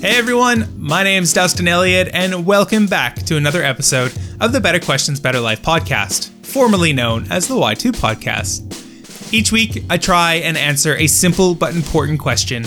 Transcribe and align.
Hey 0.00 0.16
everyone, 0.16 0.66
my 0.78 1.02
name's 1.02 1.34
Dustin 1.34 1.68
Elliott, 1.68 2.08
and 2.14 2.46
welcome 2.46 2.86
back 2.86 3.16
to 3.26 3.36
another 3.36 3.62
episode 3.62 4.14
of 4.40 4.50
the 4.50 4.58
Better 4.58 4.80
Questions, 4.80 5.20
Better 5.20 5.40
Life 5.40 5.60
podcast, 5.60 6.30
formerly 6.42 6.94
known 6.94 7.26
as 7.30 7.46
the 7.46 7.54
Y2 7.54 7.92
podcast. 7.92 9.30
Each 9.30 9.52
week, 9.52 9.84
I 9.90 9.98
try 9.98 10.36
and 10.36 10.56
answer 10.56 10.96
a 10.96 11.06
simple 11.06 11.54
but 11.54 11.76
important 11.76 12.18
question 12.18 12.64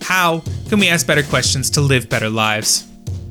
How 0.00 0.44
can 0.68 0.78
we 0.78 0.88
ask 0.88 1.04
better 1.08 1.24
questions 1.24 1.70
to 1.70 1.80
live 1.80 2.08
better 2.08 2.30
lives? 2.30 2.86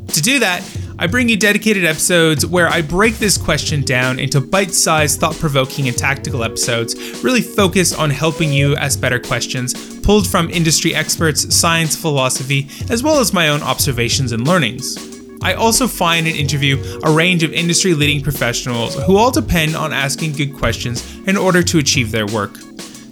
To 0.10 0.22
do 0.22 0.40
that, 0.40 0.62
I 0.98 1.08
bring 1.08 1.28
you 1.28 1.36
dedicated 1.36 1.84
episodes 1.84 2.46
where 2.46 2.70
I 2.70 2.82
break 2.82 3.18
this 3.18 3.38
question 3.38 3.82
down 3.82 4.18
into 4.18 4.40
bite 4.40 4.72
sized, 4.72 5.20
thought 5.20 5.36
provoking, 5.36 5.90
and 5.90 5.98
tactical 5.98 6.42
episodes, 6.42 6.96
really 7.22 7.42
focused 7.42 8.00
on 8.00 8.10
helping 8.10 8.54
you 8.54 8.78
ask 8.78 9.02
better 9.02 9.20
questions, 9.20 9.74
pulled 10.00 10.26
from 10.26 10.50
industry 10.50 10.96
experts, 10.96 11.54
science, 11.54 11.98
philosophy, 11.98 12.70
as 12.90 13.04
well 13.04 13.20
as 13.20 13.34
my 13.34 13.50
own 13.50 13.62
observations 13.62 14.32
and 14.32 14.48
learnings. 14.48 14.98
I 15.44 15.56
also 15.56 15.86
find 15.86 16.28
and 16.28 16.36
interview 16.36 16.82
a 17.04 17.12
range 17.12 17.44
of 17.44 17.52
industry 17.52 17.94
leading 17.94 18.24
professionals 18.24 18.96
who 19.04 19.18
all 19.18 19.32
depend 19.32 19.76
on 19.76 19.92
asking 19.92 20.32
good 20.32 20.56
questions 20.56 21.06
in 21.28 21.36
order 21.36 21.62
to 21.62 21.78
achieve 21.78 22.12
their 22.12 22.26
work. 22.26 22.56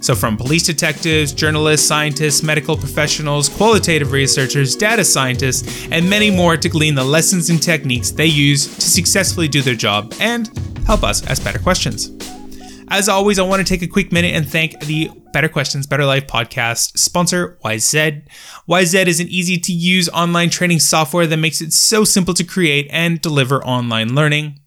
So, 0.04 0.14
from 0.14 0.36
police 0.36 0.64
detectives, 0.64 1.32
journalists, 1.32 1.88
scientists, 1.88 2.42
medical 2.42 2.76
professionals, 2.76 3.48
qualitative 3.48 4.12
researchers, 4.12 4.76
data 4.76 5.02
scientists, 5.02 5.88
and 5.90 6.10
many 6.10 6.30
more 6.30 6.58
to 6.58 6.68
glean 6.68 6.94
the 6.94 7.02
lessons 7.02 7.48
and 7.48 7.62
techniques 7.62 8.10
they 8.10 8.26
use 8.26 8.66
to 8.66 8.82
successfully 8.82 9.48
do 9.48 9.62
their 9.62 9.74
job 9.74 10.12
and 10.20 10.50
help 10.86 11.04
us 11.04 11.26
ask 11.26 11.42
better 11.42 11.58
questions. 11.58 12.10
As 12.88 13.08
always, 13.08 13.38
I 13.38 13.44
want 13.44 13.66
to 13.66 13.72
take 13.72 13.80
a 13.80 13.90
quick 13.90 14.12
minute 14.12 14.34
and 14.34 14.46
thank 14.46 14.78
the 14.80 15.10
Better 15.32 15.48
Questions, 15.48 15.86
Better 15.86 16.04
Life 16.04 16.26
podcast 16.26 16.98
sponsor, 16.98 17.58
Wyzed. 17.64 18.28
Wyzed 18.66 19.08
is 19.08 19.20
an 19.20 19.28
easy 19.28 19.56
to 19.56 19.72
use 19.72 20.10
online 20.10 20.50
training 20.50 20.80
software 20.80 21.26
that 21.26 21.38
makes 21.38 21.62
it 21.62 21.72
so 21.72 22.04
simple 22.04 22.34
to 22.34 22.44
create 22.44 22.88
and 22.90 23.22
deliver 23.22 23.64
online 23.64 24.14
learning. 24.14 24.60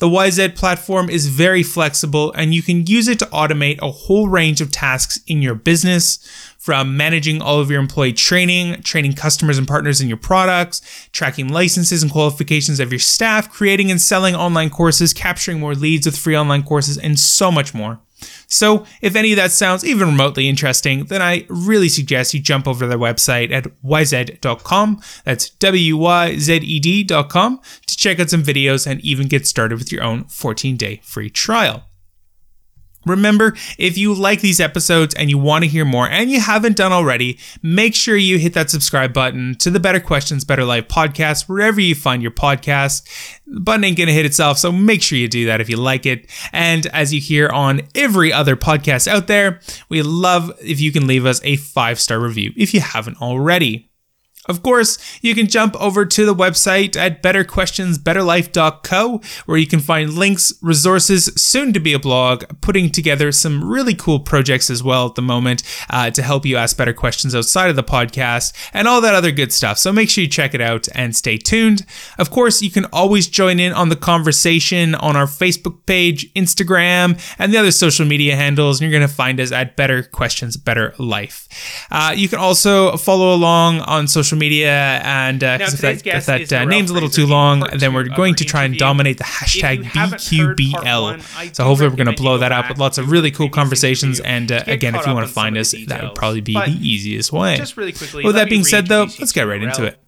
The 0.00 0.08
Wyzed 0.08 0.56
platform 0.56 1.10
is 1.10 1.26
very 1.26 1.62
flexible 1.62 2.32
and 2.32 2.54
you 2.54 2.62
can 2.62 2.86
use 2.86 3.06
it 3.06 3.18
to 3.18 3.26
automate 3.26 3.78
a 3.82 3.90
whole 3.90 4.28
range 4.28 4.62
of 4.62 4.72
tasks 4.72 5.20
in 5.26 5.42
your 5.42 5.54
business 5.54 6.18
from 6.56 6.96
managing 6.96 7.42
all 7.42 7.60
of 7.60 7.70
your 7.70 7.80
employee 7.80 8.14
training, 8.14 8.80
training 8.80 9.12
customers 9.12 9.58
and 9.58 9.68
partners 9.68 10.00
in 10.00 10.08
your 10.08 10.16
products, 10.16 10.80
tracking 11.12 11.48
licenses 11.48 12.02
and 12.02 12.10
qualifications 12.10 12.80
of 12.80 12.90
your 12.90 12.98
staff, 12.98 13.52
creating 13.52 13.90
and 13.90 14.00
selling 14.00 14.34
online 14.34 14.70
courses, 14.70 15.12
capturing 15.12 15.60
more 15.60 15.74
leads 15.74 16.06
with 16.06 16.16
free 16.16 16.34
online 16.34 16.62
courses, 16.62 16.96
and 16.96 17.18
so 17.18 17.52
much 17.52 17.74
more. 17.74 18.00
So, 18.46 18.86
if 19.00 19.14
any 19.14 19.32
of 19.32 19.36
that 19.36 19.52
sounds 19.52 19.84
even 19.84 20.08
remotely 20.08 20.48
interesting, 20.48 21.04
then 21.04 21.22
I 21.22 21.46
really 21.48 21.88
suggest 21.88 22.34
you 22.34 22.40
jump 22.40 22.66
over 22.66 22.84
to 22.84 22.88
their 22.88 22.98
website 22.98 23.50
at 23.52 23.66
wyzed.com. 23.82 25.00
That's 25.24 25.50
W 25.50 25.96
Y 25.96 26.36
Z 26.38 26.56
E 26.56 26.80
D.com 26.80 27.60
to 27.86 27.96
check 27.96 28.20
out 28.20 28.30
some 28.30 28.42
videos 28.42 28.86
and 28.86 29.00
even 29.00 29.28
get 29.28 29.46
started 29.46 29.78
with 29.78 29.92
your 29.92 30.02
own 30.02 30.24
14 30.24 30.76
day 30.76 31.00
free 31.02 31.30
trial. 31.30 31.89
Remember, 33.06 33.54
if 33.78 33.96
you 33.96 34.12
like 34.12 34.40
these 34.40 34.60
episodes 34.60 35.14
and 35.14 35.30
you 35.30 35.38
want 35.38 35.64
to 35.64 35.70
hear 35.70 35.84
more 35.84 36.08
and 36.08 36.30
you 36.30 36.40
haven't 36.40 36.76
done 36.76 36.92
already, 36.92 37.38
make 37.62 37.94
sure 37.94 38.16
you 38.16 38.38
hit 38.38 38.52
that 38.54 38.68
subscribe 38.70 39.12
button 39.12 39.54
to 39.56 39.70
the 39.70 39.80
Better 39.80 40.00
Questions, 40.00 40.44
Better 40.44 40.64
Life 40.64 40.88
podcast, 40.88 41.48
wherever 41.48 41.80
you 41.80 41.94
find 41.94 42.22
your 42.22 42.30
podcast. 42.30 43.08
The 43.46 43.60
button 43.60 43.84
ain't 43.84 43.96
going 43.96 44.08
to 44.08 44.12
hit 44.12 44.26
itself, 44.26 44.58
so 44.58 44.70
make 44.70 45.02
sure 45.02 45.18
you 45.18 45.28
do 45.28 45.46
that 45.46 45.60
if 45.60 45.70
you 45.70 45.76
like 45.76 46.04
it. 46.06 46.28
And 46.52 46.86
as 46.86 47.12
you 47.14 47.20
hear 47.20 47.48
on 47.48 47.82
every 47.94 48.32
other 48.32 48.54
podcast 48.54 49.08
out 49.08 49.26
there, 49.26 49.60
we 49.88 50.02
love 50.02 50.52
if 50.60 50.80
you 50.80 50.92
can 50.92 51.06
leave 51.06 51.24
us 51.26 51.40
a 51.42 51.56
five 51.56 51.98
star 51.98 52.20
review 52.20 52.52
if 52.56 52.74
you 52.74 52.80
haven't 52.80 53.20
already. 53.20 53.89
Of 54.46 54.62
course, 54.62 54.96
you 55.20 55.34
can 55.34 55.48
jump 55.48 55.78
over 55.80 56.06
to 56.06 56.24
the 56.24 56.34
website 56.34 56.96
at 56.96 57.22
betterquestionsbetterlife.co 57.22 59.20
where 59.44 59.58
you 59.58 59.66
can 59.66 59.80
find 59.80 60.14
links, 60.14 60.54
resources, 60.62 61.26
soon 61.36 61.74
to 61.74 61.80
be 61.80 61.92
a 61.92 61.98
blog, 61.98 62.44
putting 62.62 62.90
together 62.90 63.32
some 63.32 63.62
really 63.62 63.94
cool 63.94 64.18
projects 64.18 64.70
as 64.70 64.82
well 64.82 65.06
at 65.06 65.14
the 65.14 65.20
moment 65.20 65.62
uh, 65.90 66.10
to 66.10 66.22
help 66.22 66.46
you 66.46 66.56
ask 66.56 66.74
better 66.76 66.94
questions 66.94 67.34
outside 67.34 67.68
of 67.68 67.76
the 67.76 67.84
podcast 67.84 68.54
and 68.72 68.88
all 68.88 69.02
that 69.02 69.14
other 69.14 69.30
good 69.30 69.52
stuff. 69.52 69.78
So 69.78 69.92
make 69.92 70.08
sure 70.08 70.22
you 70.24 70.30
check 70.30 70.54
it 70.54 70.62
out 70.62 70.88
and 70.94 71.14
stay 71.14 71.36
tuned. 71.36 71.84
Of 72.18 72.30
course, 72.30 72.62
you 72.62 72.70
can 72.70 72.86
always 72.86 73.28
join 73.28 73.60
in 73.60 73.74
on 73.74 73.90
the 73.90 73.96
conversation 73.96 74.94
on 74.94 75.16
our 75.16 75.26
Facebook 75.26 75.84
page, 75.84 76.32
Instagram, 76.32 77.20
and 77.38 77.52
the 77.52 77.58
other 77.58 77.72
social 77.72 78.06
media 78.06 78.36
handles, 78.36 78.80
and 78.80 78.90
you're 78.90 78.98
going 78.98 79.08
to 79.08 79.14
find 79.14 79.38
us 79.38 79.52
at 79.52 79.76
Better 79.76 80.02
Questions, 80.02 80.56
Better 80.56 80.94
Life. 80.98 81.46
Uh, 81.90 82.14
you 82.16 82.26
can 82.28 82.38
also 82.38 82.96
follow 82.96 83.34
along 83.34 83.80
on 83.80 84.08
social 84.08 84.29
social 84.30 84.38
media, 84.38 85.00
and 85.04 85.42
uh, 85.42 85.58
if 85.60 85.78
that, 85.78 86.06
if 86.06 86.26
that 86.26 86.52
uh, 86.52 86.64
name's 86.64 86.90
a 86.90 86.94
little 86.94 87.08
too 87.08 87.26
long, 87.26 87.64
then 87.76 87.92
we're 87.92 88.04
going 88.04 88.34
to 88.36 88.44
try 88.44 88.64
and 88.64 88.76
dominate 88.76 89.18
the 89.18 89.24
hashtag 89.24 89.82
BQBL. 89.84 91.54
So 91.54 91.64
hopefully 91.64 91.88
we're 91.88 91.96
going 91.96 92.14
to 92.14 92.22
blow 92.22 92.38
that 92.38 92.52
up 92.52 92.68
with 92.68 92.78
lots 92.78 92.98
of 92.98 93.10
really 93.10 93.30
cool 93.30 93.50
conversations. 93.50 94.20
And 94.20 94.52
uh, 94.52 94.62
again, 94.66 94.94
if 94.94 95.06
you 95.06 95.14
want 95.14 95.26
to 95.26 95.32
find 95.32 95.56
us, 95.58 95.74
that 95.88 96.02
would 96.02 96.14
probably 96.14 96.40
be 96.40 96.54
the 96.54 96.78
easiest 96.80 97.32
way. 97.32 97.56
Just 97.56 97.76
really 97.76 97.92
quickly. 97.92 98.24
With 98.24 98.36
that 98.36 98.48
being 98.48 98.64
said, 98.64 98.86
though, 98.86 99.06
let's 99.18 99.32
get 99.32 99.42
right 99.42 99.62
into 99.62 99.84
it. 99.84 99.98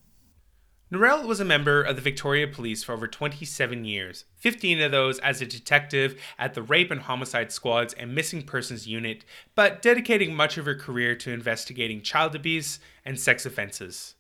Narelle 0.93 1.27
was 1.27 1.41
a 1.41 1.45
member 1.47 1.81
of 1.81 1.97
the 1.97 2.03
Victoria 2.03 2.47
Police 2.47 2.85
for 2.85 2.93
over 2.93 3.09
27 3.09 3.87
years, 3.87 4.27
15 4.37 4.79
of 4.83 4.93
those 4.93 5.19
as 5.21 5.41
a 5.41 5.47
detective 5.47 6.21
at 6.39 6.53
the 6.53 6.61
Rape 6.61 6.91
and 6.91 7.01
Homicide 7.01 7.51
Squads 7.51 7.95
and 7.95 8.15
Missing 8.15 8.43
Persons 8.43 8.87
Unit, 8.87 9.25
but 9.55 9.81
dedicating 9.81 10.35
much 10.35 10.59
of 10.59 10.67
her 10.67 10.75
career 10.75 11.15
to 11.15 11.33
investigating 11.33 12.03
child 12.03 12.35
abuse 12.35 12.79
and 13.05 13.19
sex 13.19 13.47
offenses. 13.47 14.15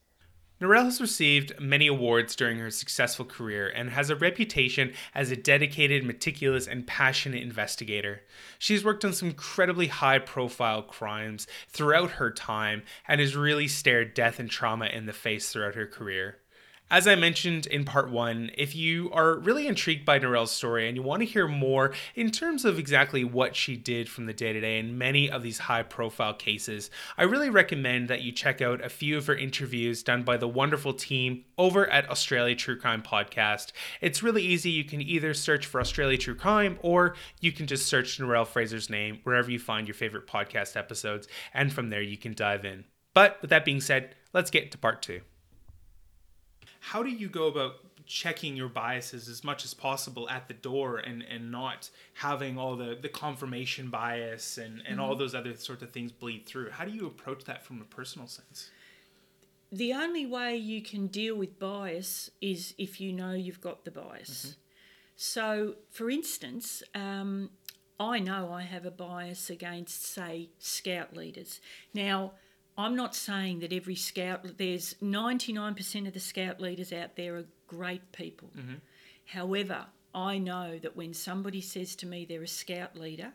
Narelle 0.63 0.85
has 0.85 1.01
received 1.01 1.59
many 1.61 1.89
awards 1.89 2.37
during 2.37 2.59
her 2.59 2.71
successful 2.71 3.25
career 3.25 3.69
and 3.69 3.91
has 3.91 4.11
a 4.11 4.17
reputation 4.17 4.93
as 5.13 5.33
a 5.33 5.37
dedicated, 5.37 6.05
meticulous, 6.05 6.69
and 6.69 6.87
passionate 6.87 7.43
investigator. 7.43 8.23
She's 8.61 8.85
worked 8.85 9.05
on 9.05 9.13
some 9.13 9.31
incredibly 9.31 9.89
high 9.89 10.21
profile 10.21 10.83
crimes 10.83 11.49
throughout 11.69 12.13
her 12.13 12.31
time 12.31 12.85
and 13.09 13.21
has 13.21 13.35
really 13.35 13.67
stared 13.67 14.15
death 14.15 14.39
and 14.39 14.49
trauma 14.49 14.87
in 14.87 15.07
the 15.07 15.13
face 15.13 15.51
throughout 15.51 15.75
her 15.75 15.87
career. 15.89 16.37
As 16.93 17.07
I 17.07 17.15
mentioned 17.15 17.67
in 17.69 17.87
part 17.87 18.11
one, 18.11 18.51
if 18.53 18.77
you 18.77 19.11
are 19.13 19.39
really 19.39 19.67
intrigued 19.67 20.05
by 20.05 20.19
Narelle's 20.19 20.51
story 20.51 20.87
and 20.87 20.95
you 20.95 21.03
want 21.03 21.21
to 21.21 21.27
hear 21.27 21.49
more 21.49 21.95
in 22.15 22.31
terms 22.31 22.67
of 22.67 22.79
exactly 22.79 23.25
what 23.25 23.57
she 23.57 23.79
did 23.79 24.11
from 24.11 24.27
the 24.27 24.35
day 24.35 24.53
to 24.53 24.61
day 24.61 24.79
in 24.79 24.99
many 24.99 25.31
of 25.31 25.43
these 25.43 25.61
high 25.61 25.85
profile 25.85 26.35
cases, 26.35 26.91
I 27.17 27.23
really 27.23 27.49
recommend 27.49 28.09
that 28.09 28.21
you 28.21 28.31
check 28.31 28.61
out 28.61 28.85
a 28.85 28.91
few 28.91 29.17
of 29.17 29.27
her 29.27 29.35
interviews 29.35 30.03
done 30.03 30.23
by 30.23 30.37
the 30.37 30.47
wonderful 30.47 30.93
team 30.93 31.47
over 31.57 31.89
at 31.89 32.11
Australia 32.11 32.55
True 32.55 32.79
Crime 32.79 33.01
Podcast. 33.01 33.73
It's 34.03 34.23
really 34.23 34.43
easy. 34.43 34.69
You 34.69 34.85
can 34.85 35.01
either 35.01 35.33
search 35.33 35.65
for 35.65 35.81
Australia 35.81 36.19
True 36.19 36.35
Crime 36.35 36.79
or 36.83 37.15
you 37.41 37.53
can 37.53 37.67
just 37.67 37.87
search 37.87 38.19
Narelle 38.19 38.47
Fraser's 38.47 38.91
name 38.91 39.21
wherever 39.23 39.51
you 39.51 39.59
find 39.59 39.89
your 39.89 39.95
favorite 39.95 40.27
podcast 40.27 40.77
episodes, 40.77 41.27
and 41.55 41.73
from 41.73 41.89
there 41.89 42.03
you 42.03 42.19
can 42.19 42.35
dive 42.35 42.67
in. 42.67 42.85
But 43.15 43.39
with 43.41 43.49
that 43.49 43.65
being 43.65 43.81
said, 43.81 44.15
let's 44.35 44.51
get 44.51 44.71
to 44.73 44.77
part 44.77 45.01
two 45.01 45.23
how 46.83 47.01
do 47.01 47.11
you 47.11 47.29
go 47.29 47.47
about 47.47 47.77
checking 48.07 48.57
your 48.57 48.69
biases 48.69 49.29
as 49.29 49.45
much 49.45 49.65
as 49.65 49.73
possible 49.73 50.29
at 50.29 50.49
the 50.49 50.55
door 50.55 50.99
and 50.99 51.23
and 51.23 51.51
not 51.51 51.89
having 52.15 52.59
all 52.59 52.75
the 52.77 52.99
the 53.01 53.09
confirmation 53.09 53.89
bias 53.89 54.59
and 54.59 54.83
and 54.85 54.99
mm-hmm. 54.99 55.01
all 55.01 55.15
those 55.15 55.35
other 55.35 55.57
sorts 55.57 55.83
of 55.83 55.91
things 55.93 56.11
bleed 56.11 56.45
through 56.45 56.69
how 56.71 56.85
do 56.85 56.91
you 56.91 57.07
approach 57.07 57.45
that 57.45 57.65
from 57.65 57.81
a 57.81 57.85
personal 57.85 58.27
sense 58.27 58.71
the 59.71 59.93
only 59.93 60.27
way 60.27 60.57
you 60.57 60.83
can 60.83 61.07
deal 61.07 61.37
with 61.37 61.59
bias 61.59 62.31
is 62.41 62.75
if 62.77 63.01
you 63.01 63.13
know 63.13 63.33
you've 63.33 63.61
got 63.61 63.85
the 63.85 63.93
bias 63.93 64.47
mm-hmm. 64.47 64.53
so 65.15 65.77
for 65.91 66.11
instance 66.11 66.83
um, 66.97 67.51
i 68.01 68.19
know 68.19 68.53
i 68.53 68.63
have 68.63 68.85
a 68.85 68.91
bias 68.91 69.49
against 69.49 70.05
say 70.05 70.49
scout 70.59 71.17
leaders 71.17 71.61
now 71.95 72.33
I'm 72.77 72.97
not 72.97 73.15
saying 73.15 73.61
that 73.61 73.73
every 73.73 73.95
scout, 73.95 74.57
there's 74.57 74.95
99% 75.03 76.07
of 76.07 76.15
the 76.15 76.21
scout 76.21 76.61
leaders 76.61 76.93
out 76.93 77.17
there 77.17 77.37
are 77.37 77.45
great 77.67 78.13
people. 78.13 78.51
Mm-hmm. 78.57 78.75
However, 79.27 79.87
I 80.15 80.39
know 80.39 80.79
that 80.79 80.97
when 80.97 81.15
somebody 81.15 81.61
says 81.61 81.95
to 81.97 82.07
me 82.07 82.25
they're 82.25 82.43
a 82.43 82.49
scout 82.49 82.97
leader, 82.97 83.33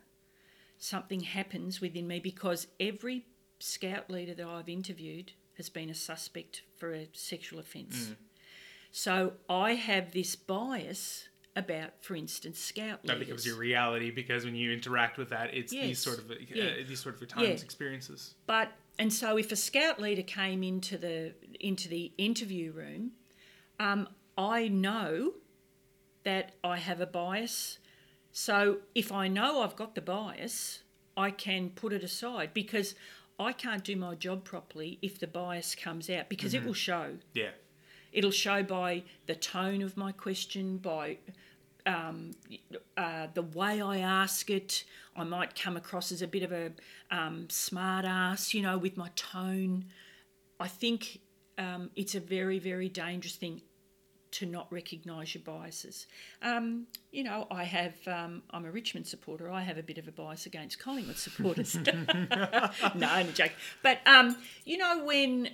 something 0.77 1.21
happens 1.21 1.81
within 1.81 2.07
me 2.07 2.19
because 2.19 2.67
every 2.79 3.25
scout 3.59 4.09
leader 4.09 4.33
that 4.33 4.47
I've 4.47 4.69
interviewed 4.69 5.33
has 5.57 5.69
been 5.69 5.89
a 5.89 5.95
suspect 5.95 6.61
for 6.77 6.93
a 6.93 7.07
sexual 7.13 7.59
offence. 7.59 8.09
Mm. 8.09 8.15
So 8.91 9.33
I 9.49 9.73
have 9.73 10.11
this 10.11 10.35
bias 10.35 11.29
about, 11.55 11.91
for 12.01 12.15
instance, 12.15 12.59
scout 12.59 13.03
leaders. 13.03 13.07
That 13.07 13.19
becomes 13.19 13.45
your 13.45 13.57
reality 13.57 14.11
because 14.11 14.45
when 14.45 14.55
you 14.55 14.71
interact 14.71 15.17
with 15.17 15.29
that, 15.29 15.53
it's 15.53 15.73
yes. 15.73 15.85
these 15.85 15.99
sort 15.99 16.19
of 16.19 16.31
uh, 16.31 16.35
yeah. 16.53 16.83
these 16.87 16.99
sort 16.99 17.19
of 17.19 17.27
times 17.27 17.47
yeah. 17.47 17.53
experiences. 17.53 18.35
But 18.45 18.71
and 18.99 19.13
so 19.13 19.37
if 19.37 19.51
a 19.51 19.55
scout 19.55 19.99
leader 19.99 20.23
came 20.23 20.63
into 20.63 20.97
the 20.97 21.33
into 21.59 21.87
the 21.87 22.11
interview 22.17 22.71
room, 22.71 23.11
um, 23.79 24.09
I 24.37 24.67
know 24.67 25.33
that 26.23 26.53
I 26.63 26.77
have 26.77 26.99
a 26.99 27.05
bias. 27.05 27.79
So 28.31 28.79
if 28.93 29.11
I 29.11 29.27
know 29.27 29.61
I've 29.61 29.75
got 29.75 29.95
the 29.95 30.01
bias, 30.01 30.83
I 31.15 31.31
can 31.31 31.69
put 31.71 31.93
it 31.93 32.03
aside 32.03 32.53
because 32.53 32.95
I 33.39 33.53
can't 33.53 33.83
do 33.83 33.95
my 33.95 34.15
job 34.15 34.43
properly 34.43 34.99
if 35.01 35.19
the 35.19 35.27
bias 35.27 35.75
comes 35.75 36.09
out 36.09 36.29
because 36.29 36.53
it 36.53 36.65
will 36.65 36.73
show. 36.73 37.17
Yeah. 37.33 37.51
It'll 38.11 38.31
show 38.31 38.63
by 38.63 39.03
the 39.27 39.35
tone 39.35 39.81
of 39.81 39.95
my 39.95 40.11
question, 40.11 40.77
by 40.77 41.17
um, 41.87 42.31
uh, 42.95 43.27
the 43.33 43.41
way 43.41 43.81
I 43.81 43.99
ask 43.99 44.49
it. 44.49 44.83
I 45.15 45.23
might 45.23 45.55
come 45.59 45.75
across 45.75 46.11
as 46.11 46.21
a 46.21 46.27
bit 46.27 46.43
of 46.43 46.51
a 46.51 46.71
um, 47.09 47.47
smart 47.49 48.05
ass, 48.05 48.53
you 48.53 48.61
know, 48.61 48.77
with 48.77 48.97
my 48.97 49.09
tone. 49.15 49.85
I 50.59 50.67
think 50.67 51.21
um, 51.57 51.89
it's 51.95 52.13
a 52.13 52.19
very, 52.19 52.59
very 52.59 52.89
dangerous 52.89 53.35
thing 53.35 53.61
to 54.29 54.45
not 54.45 54.71
recognise 54.71 55.33
your 55.33 55.43
biases. 55.43 56.05
Um, 56.41 56.87
you 57.11 57.23
know, 57.23 57.47
I 57.49 57.63
have, 57.63 57.95
um, 58.07 58.43
I'm 58.51 58.65
a 58.65 58.71
Richmond 58.71 59.07
supporter. 59.07 59.49
I 59.49 59.61
have 59.61 59.77
a 59.77 59.83
bit 59.83 59.97
of 59.97 60.07
a 60.07 60.11
bias 60.11 60.45
against 60.45 60.79
Collingwood 60.79 61.17
supporters. 61.17 61.75
no, 61.85 62.69
I'm 63.01 63.33
joking. 63.33 63.55
But, 63.81 63.99
um, 64.05 64.37
you 64.65 64.77
know, 64.77 65.03
when 65.05 65.49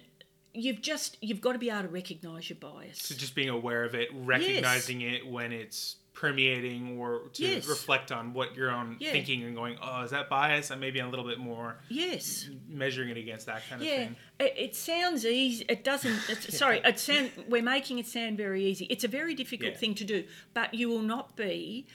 you've 0.54 0.82
just, 0.82 1.18
you've 1.22 1.40
got 1.40 1.54
to 1.54 1.60
be 1.60 1.70
able 1.70 1.84
to 1.84 1.88
recognise 1.88 2.50
your 2.50 2.58
bias. 2.58 3.00
So 3.00 3.16
just 3.16 3.36
being 3.36 3.50
aware 3.50 3.84
of 3.84 3.96
it, 3.96 4.10
recognizing 4.14 5.02
it 5.02 5.26
when 5.28 5.54
it's 5.54 5.98
permeating 6.14 6.98
or 6.98 7.28
to 7.34 7.44
Yes. 7.44 7.68
reflect 7.68 8.12
on 8.12 8.34
what 8.34 8.56
your 8.56 8.70
own 8.72 8.98
Yeah. 9.00 9.12
thinking 9.12 9.44
and 9.44 9.56
going, 9.56 9.78
oh, 9.82 10.04
is 10.04 10.12
that 10.12 10.30
bias? 10.30 10.70
And 10.72 10.80
maybe 10.80 11.00
a 11.00 11.08
little 11.08 11.26
bit 11.26 11.40
more 11.40 11.78
Yes. 11.90 12.50
measuring 12.68 13.10
it 13.10 13.18
against 13.18 13.46
that 13.48 13.68
kind 13.68 13.82
of 13.82 13.88
thing. 13.88 14.16
it, 14.40 14.54
it 14.58 14.76
sounds 14.76 15.26
easy. 15.26 15.66
It 15.68 15.84
doesn't. 15.84 16.20
It's, 16.30 16.58
sorry, 16.58 16.82
it 16.86 17.00
sound. 17.00 17.32
We're 17.48 17.64
making 17.64 18.00
it 18.00 18.08
sound 18.08 18.38
very 18.38 18.64
easy. 18.66 18.86
It's 18.86 19.04
a 19.04 19.08
very 19.08 19.34
difficult 19.34 19.72
Yeah. 19.74 19.78
thing 19.78 19.96
to 19.96 20.04
do, 20.06 20.26
but 20.54 20.74
you 20.74 20.88
will 20.90 21.02
not 21.02 21.36
be 21.36 21.88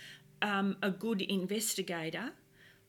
um, 0.42 0.76
a 0.82 0.90
good 0.90 1.20
investigator 1.22 2.32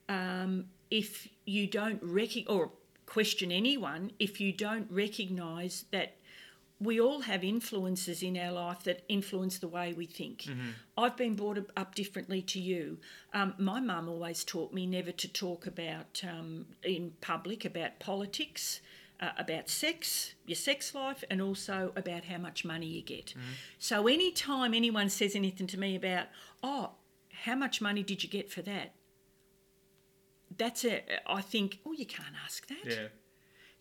um, 0.07 0.65
if 0.91 1.27
you 1.45 1.65
don't 1.67 1.99
rec- 2.03 2.47
or 2.47 2.71
question 3.07 3.51
anyone 3.51 4.11
if 4.19 4.39
you 4.39 4.51
don't 4.53 4.89
recognise 4.91 5.85
that 5.91 6.15
we 6.81 6.99
all 6.99 7.21
have 7.21 7.43
influences 7.43 8.23
in 8.23 8.37
our 8.37 8.51
life 8.53 8.83
that 8.83 9.03
influence 9.09 9.57
the 9.59 9.67
way 9.67 9.91
we 9.93 10.05
think. 10.05 10.45
I've 10.97 11.17
been 11.17 11.35
brought 11.35 11.57
up- 11.75 11.93
differently 11.95 12.41
to 12.43 12.59
you. 12.59 12.99
Um, 13.33 13.53
my 13.57 13.79
mum 13.81 14.07
always 14.07 14.43
taught 14.45 14.73
me 14.73 14.85
never 14.85 15.11
to 15.11 15.27
talk 15.27 15.67
about 15.67 16.21
um, 16.23 16.67
in 16.83 17.13
public 17.21 17.65
about 17.65 17.99
politics. 17.99 18.81
Uh, 19.21 19.31
about 19.37 19.67
sex, 19.67 20.33
your 20.45 20.55
sex 20.55 20.95
life, 20.95 21.25
and 21.29 21.41
also 21.41 21.91
about 21.97 22.23
how 22.23 22.37
much 22.37 22.63
money 22.63 22.85
you 22.85 23.01
get. 23.01 23.33
So, 23.77 24.07
anytime 24.07 24.73
anyone 24.73 25.09
says 25.09 25.35
anything 25.35 25.67
to 25.67 25.77
me 25.77 25.97
about, 25.97 26.27
oh, 26.63 26.91
how 27.43 27.55
much 27.55 27.81
money 27.81 28.01
did 28.01 28.23
you 28.23 28.29
get 28.29 28.49
for 28.49 28.61
that? 28.61 28.93
That's 30.57 30.85
a, 30.85 31.03
I 31.29 31.41
think, 31.41 31.79
oh, 31.85 31.91
you 31.91 32.05
can't 32.05 32.33
ask 32.45 32.65
that. 32.67 32.85
Yeah. 32.85 33.07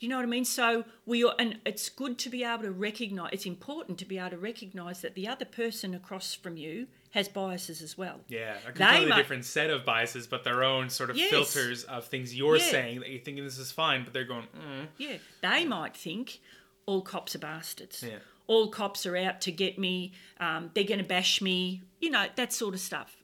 You 0.00 0.08
know 0.08 0.16
what 0.16 0.22
I 0.22 0.26
mean? 0.26 0.44
So 0.44 0.84
we 1.06 1.24
are, 1.24 1.34
and 1.40 1.58
it's 1.66 1.88
good 1.88 2.18
to 2.18 2.30
be 2.30 2.44
able 2.44 2.62
to 2.62 2.70
recognise. 2.70 3.30
It's 3.32 3.46
important 3.46 3.98
to 3.98 4.04
be 4.04 4.16
able 4.18 4.30
to 4.30 4.38
recognise 4.38 5.00
that 5.00 5.14
the 5.16 5.26
other 5.26 5.44
person 5.44 5.92
across 5.92 6.34
from 6.34 6.56
you 6.56 6.86
has 7.10 7.26
biases 7.28 7.82
as 7.82 7.98
well. 7.98 8.20
Yeah, 8.28 8.58
a 8.64 8.66
They 8.72 8.72
completely 8.78 9.06
might- 9.08 9.16
different 9.16 9.44
set 9.44 9.70
of 9.70 9.84
biases, 9.84 10.26
but 10.28 10.44
their 10.44 10.62
own 10.62 10.88
sort 10.88 11.10
of 11.10 11.16
Yes. 11.16 11.30
filters 11.30 11.82
of 11.84 12.06
things 12.06 12.34
you're 12.36 12.58
Yeah. 12.58 12.70
saying 12.70 13.00
that 13.00 13.08
you're 13.10 13.20
thinking 13.22 13.42
this 13.44 13.58
is 13.58 13.72
fine, 13.72 14.04
but 14.04 14.12
they're 14.12 14.24
going, 14.24 14.46
mm. 14.56 14.86
Yeah, 14.98 15.16
they 15.40 15.64
might 15.64 15.96
think 15.96 16.40
all 16.86 17.02
cops 17.02 17.34
are 17.34 17.38
bastards. 17.40 18.02
Yeah. 18.06 18.18
All 18.46 18.68
cops 18.68 19.04
are 19.04 19.16
out 19.16 19.40
to 19.42 19.52
get 19.52 19.78
me. 19.78 20.12
Um, 20.38 20.70
they're 20.74 20.84
going 20.84 20.98
to 21.00 21.04
bash 21.04 21.42
me. 21.42 21.82
You 22.00 22.10
know 22.10 22.28
that 22.36 22.52
sort 22.52 22.72
of 22.74 22.80
stuff. 22.80 23.16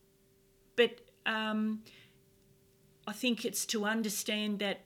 But 0.77 1.01
um, 1.25 1.85
I 3.07 3.13
think 3.13 3.45
it's 3.45 3.65
to 3.67 3.85
understand 3.85 4.59
that 4.59 4.81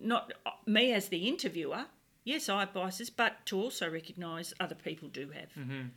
not 0.00 0.32
me 0.66 0.92
as 0.92 1.08
the 1.08 1.28
interviewer. 1.28 1.86
Yes, 2.24 2.48
I 2.48 2.60
have 2.60 2.72
biases, 2.72 3.10
but 3.10 3.44
to 3.46 3.60
also 3.60 3.90
recognise 3.90 4.54
other 4.58 4.74
people 4.74 5.08
do 5.08 5.30
have. 5.30 5.50
Mm-hmm. 5.58 5.88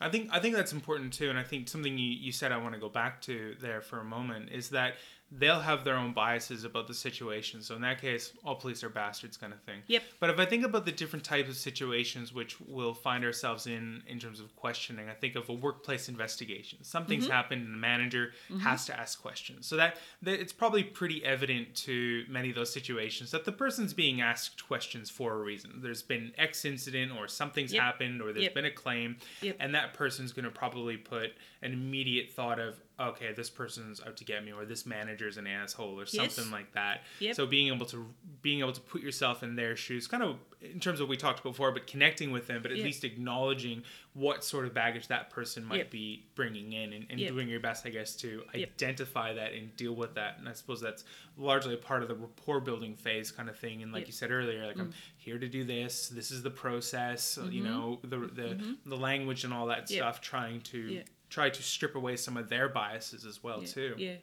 I 0.00 0.08
think 0.08 0.30
I 0.32 0.40
think 0.40 0.54
that's 0.54 0.72
important 0.72 1.12
too, 1.12 1.28
and 1.28 1.38
I 1.38 1.42
think 1.42 1.68
something 1.68 1.98
you, 1.98 2.10
you 2.10 2.32
said 2.32 2.52
I 2.52 2.56
want 2.56 2.74
to 2.74 2.80
go 2.80 2.88
back 2.88 3.20
to 3.22 3.54
there 3.60 3.82
for 3.82 4.00
a 4.00 4.04
moment 4.04 4.50
is 4.50 4.70
that 4.70 4.94
they'll 5.32 5.60
have 5.60 5.84
their 5.84 5.96
own 5.96 6.12
biases 6.12 6.64
about 6.64 6.88
the 6.88 6.94
situation. 6.94 7.62
So 7.62 7.76
in 7.76 7.82
that 7.82 8.00
case, 8.00 8.32
all 8.44 8.56
police 8.56 8.82
are 8.82 8.88
bastards, 8.88 9.36
kind 9.36 9.52
of 9.52 9.60
thing. 9.62 9.80
Yep. 9.86 10.02
But 10.18 10.30
if 10.30 10.38
I 10.40 10.44
think 10.44 10.64
about 10.64 10.84
the 10.84 10.92
different 10.92 11.24
types 11.24 11.48
of 11.48 11.56
situations 11.56 12.34
which 12.34 12.60
we'll 12.60 12.94
find 12.94 13.24
ourselves 13.24 13.66
in 13.68 14.02
in 14.08 14.18
terms 14.18 14.40
of 14.40 14.54
questioning, 14.56 15.08
I 15.08 15.14
think 15.14 15.36
of 15.36 15.48
a 15.48 15.52
workplace 15.52 16.08
investigation. 16.08 16.82
Something's 16.82 17.24
Mm-hmm. 17.24 17.32
happened, 17.32 17.64
and 17.66 17.74
the 17.74 17.78
manager 17.78 18.32
has 18.62 18.86
to 18.86 18.98
ask 18.98 19.20
questions. 19.22 19.66
So 19.66 19.76
that, 19.76 19.98
that 20.22 20.40
it's 20.40 20.52
probably 20.52 20.82
pretty 20.82 21.24
evident 21.24 21.74
to 21.86 22.24
many 22.28 22.50
of 22.50 22.56
those 22.56 22.72
situations 22.72 23.30
that 23.30 23.44
the 23.44 23.52
person's 23.52 23.94
being 23.94 24.20
asked 24.20 24.66
questions 24.66 25.10
for 25.10 25.34
a 25.34 25.38
reason. 25.38 25.80
There's 25.82 26.02
been 26.02 26.32
X 26.38 26.64
incident, 26.64 27.12
or 27.16 27.28
something's 27.28 27.72
Yep. 27.72 27.82
happened, 27.82 28.20
or 28.22 28.32
there's 28.32 28.44
Yep. 28.44 28.54
been 28.54 28.64
a 28.64 28.70
claim, 28.70 29.16
Yep. 29.42 29.56
and 29.60 29.74
that 29.74 29.94
person's 29.94 30.32
going 30.32 30.44
to 30.44 30.50
probably 30.50 30.96
put 30.96 31.34
an 31.62 31.72
immediate 31.72 32.30
thought 32.32 32.58
of 32.58 32.80
okay 33.00 33.32
this 33.32 33.48
person's 33.48 34.00
out 34.06 34.16
to 34.16 34.24
get 34.24 34.44
me 34.44 34.52
or 34.52 34.64
this 34.64 34.84
manager's 34.84 35.36
an 35.36 35.46
asshole 35.46 35.98
or 35.98 36.04
Yes. 36.10 36.34
something 36.34 36.52
like 36.52 36.72
that. 36.72 37.02
Yep. 37.20 37.34
so 37.34 37.46
being 37.46 37.72
able 37.72 37.86
to 37.86 38.06
being 38.42 38.60
able 38.60 38.72
to 38.72 38.80
put 38.80 39.02
yourself 39.02 39.42
in 39.42 39.56
their 39.56 39.76
shoes 39.76 40.06
kind 40.06 40.22
of 40.22 40.36
in 40.60 40.78
terms 40.78 41.00
of 41.00 41.06
what 41.06 41.10
we 41.10 41.16
talked 41.16 41.42
before 41.42 41.72
but 41.72 41.86
connecting 41.86 42.30
with 42.30 42.46
them 42.46 42.62
but 42.62 42.70
at 42.70 42.76
Yep. 42.78 42.84
least 42.84 43.04
acknowledging 43.04 43.82
what 44.12 44.44
sort 44.44 44.66
of 44.66 44.74
baggage 44.74 45.08
that 45.08 45.30
person 45.30 45.64
might 45.64 45.78
Yep. 45.78 45.90
be 45.90 46.26
bringing 46.34 46.72
in 46.72 46.92
and, 46.92 47.06
and 47.08 47.18
doing 47.18 47.48
your 47.48 47.60
best 47.60 47.86
i 47.86 47.90
guess 47.90 48.14
to 48.16 48.42
identify 48.54 49.32
that 49.32 49.52
and 49.52 49.74
deal 49.76 49.94
with 49.94 50.14
that. 50.14 50.38
And 50.38 50.48
i 50.48 50.52
suppose 50.52 50.80
that's 50.80 51.04
largely 51.36 51.74
a 51.74 51.78
part 51.78 52.02
of 52.02 52.08
the 52.08 52.14
rapport 52.14 52.60
building 52.60 52.94
phase 52.94 53.32
kind 53.32 53.48
of 53.48 53.58
thing. 53.58 53.82
And 53.82 53.92
like 53.92 54.06
you 54.06 54.12
said 54.12 54.30
earlier 54.30 54.66
like 54.66 54.78
i'm 54.78 54.86
mm-hmm. 54.86 55.18
here 55.18 55.38
to 55.38 55.48
do 55.48 55.64
this. 55.64 56.08
This 56.08 56.30
is 56.30 56.42
the 56.42 56.50
process 56.50 57.38
you 57.50 57.62
mm-hmm. 57.62 57.72
know 57.72 57.98
the 58.02 58.18
the, 58.18 58.42
mm-hmm. 58.42 58.72
the 58.86 58.96
language 58.96 59.44
and 59.44 59.54
all 59.54 59.66
that 59.66 59.88
stuff 59.88 60.20
trying 60.20 60.60
to. 60.62 61.02
Try 61.30 61.48
to 61.48 61.62
strip 61.62 61.94
away 61.94 62.16
some 62.16 62.36
of 62.36 62.48
their 62.48 62.68
biases 62.68 63.24
as 63.24 63.42
well 63.42 63.60
yeah, 63.62 63.68
too 63.68 63.94
Yeah, 63.96 64.16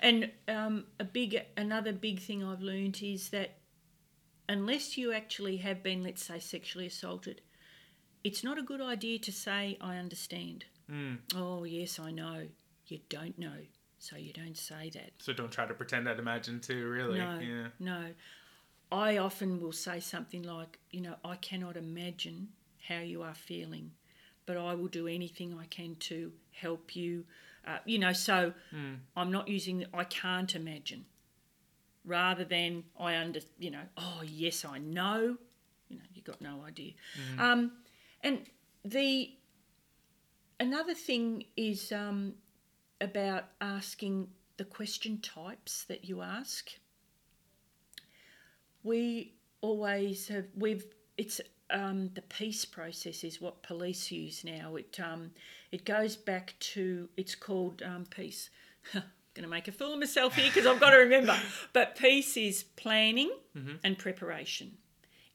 and 0.00 0.30
um, 0.48 0.86
a 0.98 1.04
big 1.04 1.40
another 1.56 1.92
big 1.92 2.20
thing 2.20 2.42
I've 2.42 2.62
learned 2.62 3.00
is 3.02 3.28
that 3.28 3.58
unless 4.48 4.98
you 4.98 5.12
actually 5.12 5.58
have 5.58 5.82
been, 5.82 6.02
let's 6.02 6.24
say, 6.24 6.38
sexually 6.38 6.86
assaulted, 6.86 7.40
it's 8.24 8.42
not 8.42 8.58
a 8.58 8.62
good 8.62 8.80
idea 8.80 9.18
to 9.20 9.32
say 9.32 9.76
I 9.80 9.96
understand. 9.96 10.64
Mm. 10.90 11.18
Oh 11.36 11.64
yes, 11.64 11.98
I 11.98 12.10
know. 12.10 12.46
You 12.86 12.98
don't 13.08 13.38
know, 13.38 13.56
so 13.98 14.16
you 14.16 14.32
don't 14.32 14.56
say 14.56 14.90
that. 14.90 15.12
so 15.18 15.32
don't 15.32 15.50
try 15.50 15.64
to 15.66 15.72
pretend 15.72 16.06
i'd 16.06 16.18
imagine 16.18 16.60
too 16.60 16.86
really 16.88 17.18
No, 17.18 17.38
yeah 17.40 17.68
no. 17.78 18.04
I 18.92 19.16
often 19.18 19.60
will 19.60 19.72
say 19.72 19.98
something 19.98 20.42
like, 20.42 20.78
you 20.90 21.00
know, 21.00 21.16
I 21.24 21.36
cannot 21.36 21.76
imagine 21.76 22.48
how 22.86 23.00
you 23.00 23.22
are 23.22 23.34
feeling, 23.34 23.90
but 24.46 24.56
I 24.56 24.74
will 24.74 24.88
do 24.88 25.06
anything 25.06 25.58
I 25.58 25.66
can 25.66 25.96
to 25.96 26.32
help 26.52 26.94
you. 26.96 27.24
Uh, 27.66 27.78
you 27.84 27.98
know, 27.98 28.12
so 28.12 28.52
I'm 29.16 29.30
not 29.32 29.48
using 29.48 29.78
the, 29.78 29.86
I 29.94 30.04
can't 30.04 30.54
imagine, 30.54 31.06
rather 32.04 32.44
than 32.44 32.84
I 32.98 33.16
under, 33.16 33.40
you 33.58 33.70
know, 33.70 33.82
oh 33.96 34.22
yes, 34.24 34.64
I 34.64 34.78
know. 34.78 35.36
You 35.88 35.96
know, 35.98 36.04
you 36.14 36.22
got 36.22 36.40
no 36.40 36.62
idea. 36.66 36.92
Um, 37.38 37.72
and 38.22 38.40
the 38.84 39.30
another 40.60 40.94
thing 40.94 41.44
is 41.56 41.92
um, 41.92 42.34
about 43.00 43.44
asking 43.60 44.28
the 44.56 44.64
question 44.64 45.18
types 45.18 45.84
that 45.84 46.04
you 46.04 46.22
ask 46.22 46.70
we 48.84 49.32
always 49.62 50.28
have 50.28 50.44
we've 50.56 50.84
it's 51.16 51.40
um, 51.74 52.10
the 52.14 52.22
PEACE 52.22 52.64
process 52.66 53.24
is 53.24 53.40
what 53.40 53.62
police 53.62 54.10
use 54.10 54.44
now. 54.44 54.76
It 54.76 54.98
um, 55.00 55.32
it 55.72 55.84
goes 55.84 56.16
back 56.16 56.54
to 56.74 57.08
it's 57.16 57.34
called 57.34 57.82
um, 57.82 58.06
PEACE. 58.08 58.48
I'm 58.94 59.02
going 59.34 59.42
to 59.44 59.48
make 59.48 59.66
a 59.68 59.72
fool 59.72 59.94
of 59.94 59.98
myself 59.98 60.36
here 60.36 60.48
because 60.48 60.66
I've 60.66 60.80
got 60.80 60.90
to 60.90 60.98
remember. 60.98 61.36
But 61.72 61.96
PEACE 61.96 62.36
is 62.36 62.62
planning 62.76 63.30
and 63.82 63.98
preparation, 63.98 64.76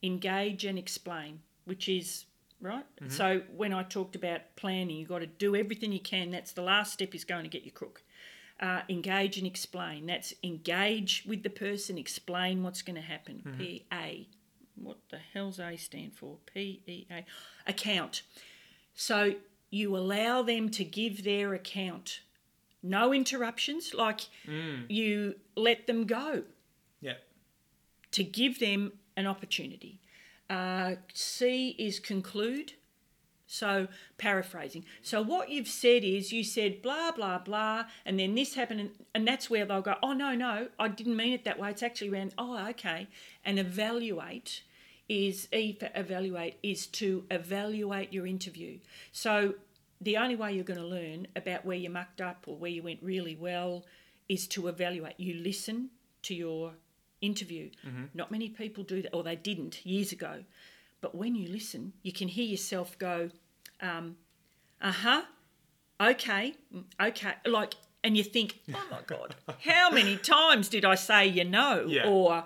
engage 0.01 0.63
and 0.65 0.79
explain, 0.79 1.41
which 1.65 1.89
is 1.89 2.25
right. 2.61 2.85
So 3.09 3.41
when 3.55 3.73
I 3.73 3.83
talked 3.83 4.15
about 4.15 4.41
planning, 4.55 4.97
you've 4.97 5.09
got 5.09 5.19
to 5.19 5.27
do 5.27 5.55
everything 5.55 5.91
you 5.91 5.99
can. 5.99 6.31
That's 6.31 6.53
the 6.53 6.61
last 6.61 6.93
step 6.93 7.13
is 7.13 7.25
going 7.25 7.43
to 7.43 7.49
get 7.49 7.63
your 7.65 7.73
crook 7.73 8.03
uh, 8.61 8.81
engage 8.89 9.37
and 9.37 9.47
explain. 9.47 10.05
That's 10.05 10.33
engage 10.43 11.23
with 11.27 11.43
the 11.43 11.49
person, 11.49 11.97
explain 11.97 12.63
what's 12.63 12.81
going 12.81 12.95
to 12.97 13.01
happen. 13.01 13.41
P 13.57 13.85
A. 13.91 14.27
What 14.83 14.97
the 15.09 15.19
hell's 15.33 15.59
A 15.59 15.75
stand 15.77 16.13
for? 16.13 16.37
P 16.53 16.81
E 16.87 17.05
A. 17.11 17.25
Account. 17.67 18.23
So 18.93 19.35
you 19.69 19.95
allow 19.95 20.41
them 20.41 20.69
to 20.69 20.83
give 20.83 21.23
their 21.23 21.53
account. 21.53 22.21
No 22.81 23.13
interruptions, 23.13 23.93
like 23.93 24.21
you 24.87 25.35
let 25.55 25.85
them 25.87 26.05
go 26.05 26.43
yeah 27.01 27.15
to 28.11 28.23
give 28.23 28.59
them 28.59 28.93
an 29.15 29.27
opportunity. 29.27 29.99
Uh, 30.49 30.95
C 31.13 31.75
is 31.77 31.99
conclude. 31.99 32.73
So, 33.51 33.87
paraphrasing. 34.19 34.85
So, 35.01 35.23
what 35.23 35.49
you've 35.49 35.67
said 35.67 36.03
is 36.03 36.31
you 36.31 36.43
said 36.43 36.83
blah, 36.83 37.11
blah, 37.11 37.39
blah, 37.39 37.85
and 38.05 38.19
then 38.19 38.35
this 38.35 38.53
happened, 38.53 38.79
and, 38.79 38.91
and 39.15 39.27
that's 39.27 39.49
where 39.49 39.65
they'll 39.65 39.81
go, 39.81 39.95
oh, 40.03 40.13
no, 40.13 40.35
no, 40.35 40.67
I 40.77 40.87
didn't 40.87 41.15
mean 41.15 41.33
it 41.33 41.45
that 41.45 41.57
way. 41.57 41.71
It's 41.71 41.81
actually 41.81 42.09
around, 42.09 42.35
oh, 42.37 42.67
okay. 42.69 43.07
And 43.43 43.57
evaluate 43.57 44.61
is, 45.09 45.47
E 45.51 45.73
for 45.73 45.89
evaluate, 45.95 46.57
is 46.63 46.87
to 46.87 47.25
evaluate 47.31 48.13
your 48.13 48.25
interview. 48.25 48.79
So, 49.11 49.55
the 50.01 50.15
only 50.15 50.35
way 50.37 50.53
you're 50.53 50.63
going 50.63 50.79
to 50.79 50.85
learn 50.85 51.27
about 51.35 51.65
where 51.65 51.75
you 51.75 51.89
mucked 51.89 52.21
up 52.21 52.45
or 52.47 52.55
where 52.55 52.71
you 52.71 52.81
went 52.81 52.99
really 53.01 53.35
well 53.35 53.83
is 54.29 54.47
to 54.47 54.67
evaluate. 54.67 55.15
You 55.17 55.33
listen 55.33 55.89
to 56.21 56.33
your 56.33 56.73
interview. 57.21 57.69
Not 58.13 58.31
many 58.31 58.47
people 58.47 58.83
do 58.83 59.01
that, 59.01 59.13
or 59.13 59.23
they 59.23 59.35
didn't 59.35 59.85
years 59.85 60.13
ago. 60.13 60.43
But 61.01 61.15
when 61.15 61.35
you 61.35 61.49
listen, 61.49 61.93
you 62.01 62.13
can 62.13 62.27
hear 62.27 62.45
yourself 62.45 62.97
go, 62.97 63.29
um, 63.81 64.15
uh 64.81 64.91
huh, 64.91 65.21
okay, 65.99 66.55
mm, 66.73 66.83
okay. 67.01 67.33
Like, 67.45 67.75
and 68.03 68.15
you 68.15 68.23
think, 68.23 68.59
oh 68.73 68.85
my 68.89 68.99
God, 69.05 69.35
how 69.65 69.89
many 69.89 70.17
times 70.17 70.69
did 70.69 70.85
I 70.85 70.95
say 70.95 71.27
you 71.27 71.43
know? 71.43 71.85
Yeah. 71.87 72.07
Or 72.07 72.45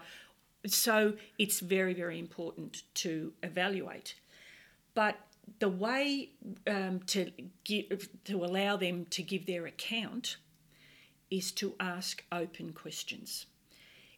so 0.67 1.13
it's 1.37 1.59
very, 1.59 1.93
very 1.93 2.19
important 2.19 2.83
to 2.95 3.33
evaluate. 3.43 4.15
But 4.93 5.17
the 5.59 5.69
way 5.69 6.29
um, 6.67 7.01
to 7.07 7.31
give, 7.63 8.09
to 8.25 8.43
allow 8.45 8.77
them 8.77 9.05
to 9.11 9.23
give 9.23 9.45
their 9.45 9.65
account 9.65 10.37
is 11.29 11.51
to 11.53 11.73
ask 11.79 12.23
open 12.31 12.73
questions. 12.73 13.45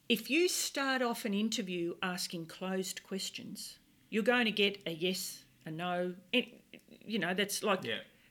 If 0.07 0.29
you 0.29 0.47
start 0.47 1.01
off 1.01 1.25
an 1.25 1.33
interview 1.33 1.95
asking 2.03 2.45
closed 2.47 3.01
questions, 3.03 3.79
you're 4.09 4.23
going 4.23 4.45
to 4.45 4.51
get 4.51 4.77
a 4.85 4.91
yes, 4.91 5.43
a 5.65 5.71
no. 5.71 6.13
It, 6.31 6.61
you 7.03 7.17
know, 7.19 7.33
that's 7.33 7.63
like, 7.63 7.81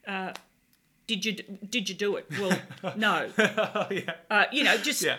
Yeah. 0.06 0.32
did 1.06 1.24
you 1.24 1.32
did 1.32 1.88
you 1.88 1.94
do 1.96 2.16
it? 2.16 2.26
Well, 2.38 2.56
no. 2.96 3.30
yeah. 3.90 4.14
Uh, 4.30 4.44
you 4.52 4.62
know, 4.64 4.76
just 4.76 5.02
Yeah. 5.02 5.16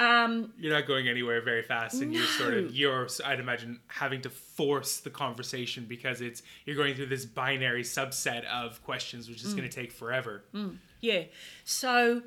Um, 0.00 0.54
you're 0.58 0.72
not 0.72 0.86
going 0.86 1.08
anywhere 1.08 1.42
very 1.42 1.62
fast, 1.62 2.00
and 2.00 2.12
you're 2.14 2.24
sort 2.24 2.54
of 2.54 2.74
you're 2.74 3.06
I'd 3.22 3.38
imagine 3.38 3.80
having 3.88 4.22
to 4.22 4.30
force 4.30 4.98
the 5.00 5.10
conversation 5.10 5.84
because 5.86 6.22
it's 6.22 6.42
you're 6.64 6.74
going 6.74 6.94
through 6.94 7.06
this 7.06 7.26
binary 7.26 7.82
subset 7.82 8.46
of 8.46 8.82
questions, 8.82 9.28
which 9.28 9.44
is 9.44 9.52
going 9.52 9.68
to 9.68 9.74
take 9.74 9.92
forever. 9.92 10.44
Yeah. 11.02 11.24
So 11.64 12.22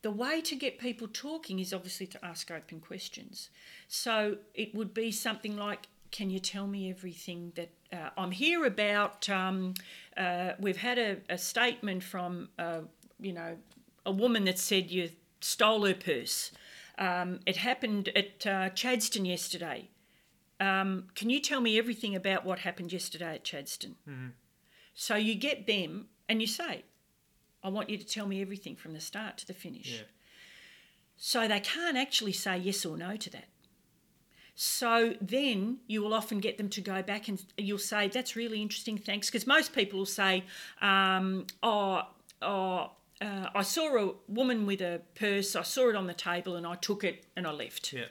the 0.00 0.10
way 0.10 0.40
to 0.40 0.56
get 0.56 0.78
people 0.78 1.06
talking 1.06 1.58
is 1.58 1.74
obviously 1.74 2.06
to 2.06 2.24
ask 2.24 2.50
open 2.50 2.80
questions. 2.80 3.50
So 3.88 4.38
it 4.54 4.74
would 4.74 4.94
be 4.94 5.12
something 5.12 5.54
like, 5.54 5.88
"Can 6.12 6.30
you 6.30 6.38
tell 6.38 6.66
me 6.66 6.88
everything 6.88 7.52
that 7.56 7.70
uh, 7.92 8.08
I'm 8.16 8.30
here 8.30 8.64
about?" 8.64 9.28
Um, 9.28 9.74
uh, 10.16 10.52
we've 10.58 10.78
had 10.78 10.98
a, 10.98 11.18
a 11.28 11.36
statement 11.36 12.02
from, 12.02 12.48
uh, 12.58 12.80
you 13.20 13.34
know, 13.34 13.58
a 14.06 14.12
woman 14.12 14.46
that 14.46 14.58
said 14.58 14.90
you 14.90 15.10
stole 15.42 15.84
her 15.84 15.94
purse. 15.94 16.52
Um, 16.98 17.40
it 17.46 17.56
happened 17.56 18.08
at 18.14 18.46
uh, 18.46 18.70
Chadstone 18.70 19.26
yesterday. 19.26 19.88
Um, 20.60 21.08
can 21.14 21.30
you 21.30 21.40
tell 21.40 21.60
me 21.60 21.78
everything 21.78 22.14
about 22.14 22.44
what 22.44 22.60
happened 22.60 22.92
yesterday 22.92 23.34
at 23.34 23.44
Chadstone? 23.44 23.94
So 24.94 25.16
you 25.16 25.34
get 25.34 25.66
them 25.66 26.06
and 26.28 26.40
you 26.40 26.46
say, 26.46 26.84
I 27.62 27.68
want 27.68 27.90
you 27.90 27.96
to 27.96 28.04
tell 28.04 28.26
me 28.26 28.40
everything 28.42 28.76
from 28.76 28.92
the 28.92 29.00
start 29.00 29.38
to 29.38 29.46
the 29.46 29.54
finish. 29.54 29.92
Yeah. 29.92 30.06
So 31.16 31.48
they 31.48 31.60
can't 31.60 31.96
actually 31.96 32.32
say 32.32 32.58
yes 32.58 32.84
or 32.84 32.96
no 32.96 33.16
to 33.16 33.30
that. 33.30 33.46
So 34.54 35.14
then 35.20 35.78
you 35.86 36.02
will 36.02 36.12
often 36.12 36.40
get 36.40 36.58
them 36.58 36.68
to 36.70 36.80
go 36.80 37.02
back 37.02 37.28
and 37.28 37.42
you'll 37.56 37.78
say, 37.78 38.08
That's 38.08 38.36
really 38.36 38.60
interesting, 38.60 38.98
thanks. 38.98 39.28
Because 39.28 39.46
most 39.46 39.72
people 39.72 40.00
will 40.00 40.06
say, 40.06 40.44
um, 40.80 41.46
Oh, 41.62 42.02
oh 42.42 42.90
uh, 43.22 43.50
I 43.54 43.62
saw 43.62 43.96
a 43.96 44.14
woman 44.28 44.66
with 44.66 44.80
a 44.80 45.00
purse, 45.14 45.54
I 45.54 45.62
saw 45.62 45.88
it 45.88 45.96
on 45.96 46.06
the 46.06 46.14
table 46.14 46.56
and 46.56 46.66
I 46.66 46.74
took 46.74 47.04
it 47.04 47.26
and 47.36 47.46
I 47.46 47.52
left. 47.52 47.92
Yeah. 47.92 48.06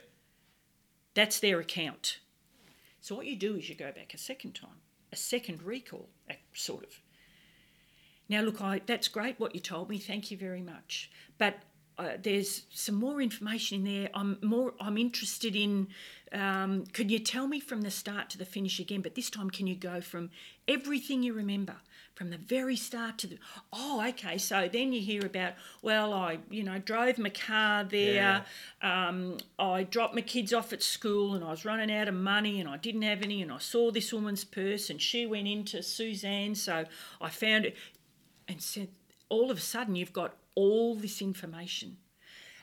That's 1.14 1.38
their 1.40 1.60
account. 1.60 2.18
So 3.00 3.14
what 3.14 3.26
you 3.26 3.36
do 3.36 3.56
is 3.56 3.68
you 3.68 3.74
go 3.74 3.92
back 3.92 4.14
a 4.14 4.18
second 4.18 4.54
time, 4.54 4.80
a 5.12 5.16
second 5.16 5.62
recall, 5.62 6.08
uh, 6.30 6.34
sort 6.54 6.84
of. 6.84 7.00
Now, 8.28 8.40
look, 8.40 8.62
I, 8.62 8.80
that's 8.86 9.08
great 9.08 9.38
what 9.38 9.54
you 9.54 9.60
told 9.60 9.90
me. 9.90 9.98
Thank 9.98 10.30
you 10.30 10.38
very 10.38 10.62
much. 10.62 11.10
But 11.36 11.58
uh, 11.98 12.12
there's 12.22 12.62
some 12.70 12.94
more 12.94 13.20
information 13.20 13.78
in 13.86 14.00
there. 14.02 14.10
I'm 14.14 14.38
more. 14.42 14.72
I'm 14.80 14.96
interested 14.96 15.54
in. 15.54 15.88
Um, 16.32 16.86
can 16.92 17.10
you 17.10 17.18
tell 17.18 17.46
me 17.46 17.60
from 17.60 17.82
the 17.82 17.90
start 17.90 18.30
to 18.30 18.38
the 18.38 18.46
finish 18.46 18.80
again? 18.80 19.02
But 19.02 19.14
this 19.14 19.28
time, 19.28 19.50
can 19.50 19.66
you 19.66 19.76
go 19.76 20.00
from 20.00 20.30
everything 20.66 21.22
you 21.22 21.34
remember, 21.34 21.76
from 22.14 22.30
the 22.30 22.38
very 22.38 22.76
start 22.76 23.18
to 23.18 23.26
the? 23.26 23.38
Oh, 23.72 24.04
okay. 24.08 24.38
So 24.38 24.68
then 24.72 24.92
you 24.92 25.00
hear 25.00 25.24
about. 25.24 25.54
Well, 25.80 26.12
I 26.12 26.38
you 26.50 26.62
know 26.62 26.78
drove 26.78 27.18
my 27.18 27.30
car 27.30 27.84
there. 27.84 28.44
Um, 28.82 29.38
I 29.58 29.84
dropped 29.84 30.14
my 30.14 30.20
kids 30.20 30.52
off 30.52 30.72
at 30.72 30.82
school, 30.82 31.34
and 31.34 31.44
I 31.44 31.50
was 31.50 31.64
running 31.64 31.92
out 31.92 32.08
of 32.08 32.14
money, 32.14 32.60
and 32.60 32.68
I 32.68 32.76
didn't 32.76 33.02
have 33.02 33.22
any, 33.22 33.42
and 33.42 33.52
I 33.52 33.58
saw 33.58 33.90
this 33.90 34.12
woman's 34.12 34.44
purse, 34.44 34.90
and 34.90 35.00
she 35.00 35.26
went 35.26 35.48
into 35.48 35.82
Suzanne, 35.82 36.54
so 36.54 36.84
I 37.20 37.30
found 37.30 37.66
it 37.66 37.76
and 38.48 38.60
said, 38.60 38.88
all 39.28 39.50
of 39.50 39.58
a 39.58 39.60
sudden 39.60 39.96
you've 39.96 40.12
got 40.12 40.36
all 40.54 40.94
this 40.94 41.22
information. 41.22 41.96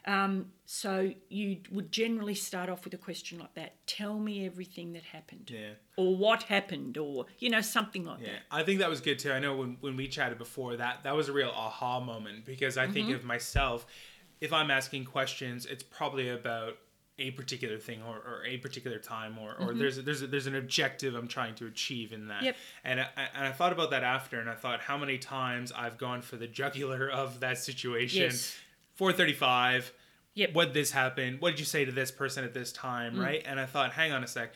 Um, 0.06 0.48
so 0.66 1.12
you 1.30 1.58
would 1.72 1.92
generally 1.92 2.36
start 2.36 2.70
off 2.70 2.84
with 2.86 2.94
a 2.94 2.98
question 2.98 3.40
like 3.40 3.54
that: 3.56 3.76
"Tell 3.88 4.18
me 4.20 4.46
everything 4.46 4.94
that 4.94 5.04
happened, 5.04 5.50
Yeah. 5.54 5.72
or 5.98 6.16
what 6.16 6.44
happened, 6.44 6.98
or 6.98 7.26
you 7.40 7.50
know 7.50 7.62
something 7.62 8.06
like 8.06 8.20
Yeah, 8.22 8.28
that." 8.34 8.42
I 8.52 8.64
think 8.64 8.80
that 8.80 8.90
was 8.90 9.02
good 9.02 9.20
too. 9.20 9.32
I 9.32 9.40
know 9.40 9.56
when, 9.56 9.78
when 9.82 9.96
we 9.96 10.08
chatted 10.08 10.38
before 10.38 10.78
that 10.78 11.04
that 11.04 11.16
was 11.16 11.28
a 11.30 11.34
real 11.34 11.50
aha 11.54 12.00
moment 12.00 12.46
because 12.46 12.78
I 12.78 12.84
Mm-hmm. 12.86 12.94
think 12.94 13.10
of 13.16 13.24
myself, 13.24 13.86
if 14.42 14.54
I'm 14.54 14.72
asking 14.72 15.06
questions, 15.06 15.66
it's 15.66 15.84
probably 15.84 16.30
about 16.30 16.78
a 17.22 17.32
particular 17.32 17.78
thing 17.78 18.02
or, 18.02 18.16
or 18.16 18.46
a 18.46 18.56
particular 18.60 18.98
time 18.98 19.38
or, 19.38 19.54
or 19.60 19.74
there's 19.74 19.98
a, 19.98 20.02
there's 20.02 20.22
a, 20.22 20.28
there's 20.28 20.48
an 20.48 20.56
objective 20.56 21.16
I'm 21.16 21.28
trying 21.28 21.54
to 21.56 21.66
achieve 21.68 22.14
in 22.14 22.28
that. 22.30 22.38
Mm-hmm. 22.38 22.46
Yep. 22.46 22.56
And 22.86 23.00
I, 23.02 23.08
and 23.36 23.46
I 23.46 23.52
thought 23.52 23.74
about 23.74 23.90
that 23.92 24.04
after 24.04 24.40
and 24.40 24.50
I 24.50 24.56
thought 24.56 24.80
how 24.80 24.98
many 24.98 25.18
times 25.18 25.74
I've 25.76 25.98
gone 25.98 26.22
for 26.22 26.38
the 26.38 26.48
jugular 26.48 27.10
of 27.10 27.42
that 27.42 27.58
situation. 27.58 28.22
Yes. 28.22 28.56
435 29.00 29.94
Yep. 30.36 30.50
Mm. 30.52 30.54
what 30.54 30.74
this 30.74 30.92
happened 30.92 31.42
what 31.42 31.52
did 31.52 31.60
you 31.60 31.66
say 31.66 31.84
to 31.86 31.92
this 31.92 32.12
person 32.12 32.44
at 32.44 32.54
this 32.54 32.72
time 32.72 33.18
right 33.20 33.42
and 33.46 33.60
i 33.60 33.66
thought 33.66 33.94
hang 33.94 34.12
on 34.12 34.24
a 34.24 34.28
sec 34.28 34.54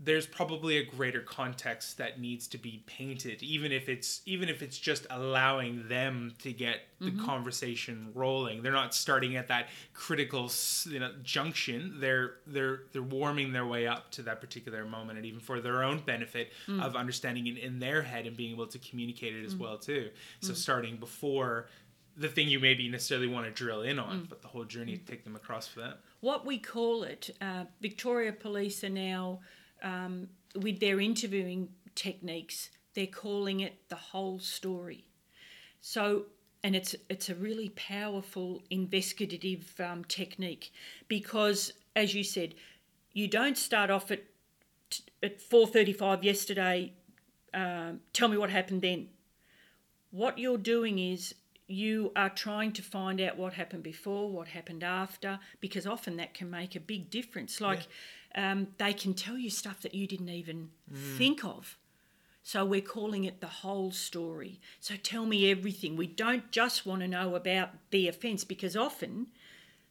there's 0.00 0.26
probably 0.28 0.78
a 0.78 0.84
greater 0.84 1.20
context 1.20 1.98
that 1.98 2.20
needs 2.20 2.46
to 2.48 2.56
be 2.58 2.82
painted 2.86 3.42
even 3.42 3.70
if 3.72 3.88
it's 3.88 4.22
even 4.26 4.48
if 4.48 4.62
it's 4.62 4.78
just 4.78 5.06
allowing 5.10 5.88
them 5.88 6.32
to 6.38 6.52
get 6.52 6.80
the 7.00 7.10
Mm-hmm. 7.10 7.24
conversation 7.26 8.10
rolling 8.14 8.62
they're 8.62 8.72
not 8.72 8.94
starting 8.94 9.36
at 9.36 9.48
that 9.48 9.68
critical 9.92 10.50
you 10.86 10.98
know 11.00 11.12
junction 11.22 11.96
they're 12.00 12.36
they're 12.46 12.80
they're 12.92 13.02
warming 13.02 13.52
their 13.52 13.66
way 13.66 13.86
up 13.86 14.10
to 14.12 14.22
that 14.22 14.40
particular 14.40 14.84
moment 14.84 15.18
and 15.18 15.26
even 15.26 15.38
for 15.40 15.60
their 15.60 15.82
own 15.84 15.98
benefit 16.06 16.50
Mm. 16.68 16.82
of 16.82 16.96
understanding 16.96 17.46
it 17.46 17.58
in 17.58 17.78
their 17.78 18.02
head 18.02 18.26
and 18.26 18.36
being 18.36 18.52
able 18.52 18.66
to 18.68 18.78
communicate 18.78 19.34
it 19.36 19.44
as 19.44 19.54
well 19.54 19.78
too 19.78 20.10
so 20.40 20.54
starting 20.54 20.96
before 20.96 21.68
the 22.18 22.28
thing 22.28 22.48
you 22.48 22.58
maybe 22.58 22.88
necessarily 22.88 23.28
want 23.28 23.46
to 23.46 23.52
drill 23.52 23.82
in 23.82 23.98
on 23.98 24.26
but 24.28 24.42
the 24.42 24.48
whole 24.48 24.64
journey 24.64 24.96
to 24.96 25.04
take 25.04 25.24
them 25.24 25.36
across 25.36 25.68
for 25.68 25.80
that 25.80 26.00
What 26.20 26.44
we 26.44 26.58
call 26.58 27.04
it, 27.04 27.30
uh, 27.40 27.64
Victoria 27.80 28.32
Police 28.32 28.82
are 28.82 28.88
now 28.88 29.40
um, 29.82 30.28
with 30.56 30.80
their 30.80 31.00
interviewing 31.00 31.68
techniques. 31.94 32.70
They're 32.94 33.06
calling 33.06 33.60
it 33.60 33.88
the 33.88 33.96
whole 33.96 34.40
story. 34.40 35.04
So, 35.80 36.24
and 36.64 36.74
it's 36.74 36.96
it's 37.08 37.28
a 37.28 37.36
really 37.36 37.68
powerful 37.70 38.62
investigative 38.70 39.72
um, 39.78 40.04
technique 40.04 40.72
because, 41.06 41.72
as 41.94 42.14
you 42.16 42.24
said, 42.24 42.54
you 43.12 43.28
don't 43.28 43.56
start 43.56 43.90
off 43.90 44.10
at 44.10 44.24
at 45.22 45.40
four 45.40 45.68
thirty 45.68 45.92
five 45.92 46.24
yesterday. 46.24 46.92
Um, 47.54 48.00
tell 48.12 48.28
me 48.28 48.36
what 48.36 48.50
happened 48.50 48.82
then. 48.82 49.08
What 50.10 50.38
you're 50.38 50.58
doing 50.58 50.98
is 50.98 51.34
you 51.68 52.12
are 52.16 52.30
trying 52.30 52.72
to 52.72 52.82
find 52.82 53.20
out 53.20 53.36
what 53.36 53.52
happened 53.52 53.82
before, 53.82 54.30
what 54.30 54.48
happened 54.48 54.82
after, 54.82 55.38
because 55.60 55.86
often 55.86 56.16
that 56.16 56.32
can 56.32 56.50
make 56.50 56.74
a 56.74 56.80
big 56.80 57.10
difference. 57.10 57.60
Like 57.60 57.86
um, 58.34 58.68
they 58.78 58.94
can 58.94 59.12
tell 59.14 59.36
you 59.36 59.50
stuff 59.50 59.82
that 59.82 59.94
you 59.94 60.06
didn't 60.06 60.30
even 60.30 60.70
think 61.18 61.44
of. 61.44 61.76
So 62.42 62.64
we're 62.64 62.80
calling 62.80 63.24
it 63.24 63.42
the 63.42 63.46
whole 63.46 63.90
story. 63.90 64.58
So 64.80 64.94
tell 64.96 65.26
me 65.26 65.50
everything. 65.50 65.96
We 65.96 66.06
don't 66.06 66.50
just 66.50 66.86
want 66.86 67.02
to 67.02 67.08
know 67.08 67.34
about 67.34 67.70
the 67.90 68.08
offence 68.08 68.42
because 68.44 68.74
often 68.74 69.26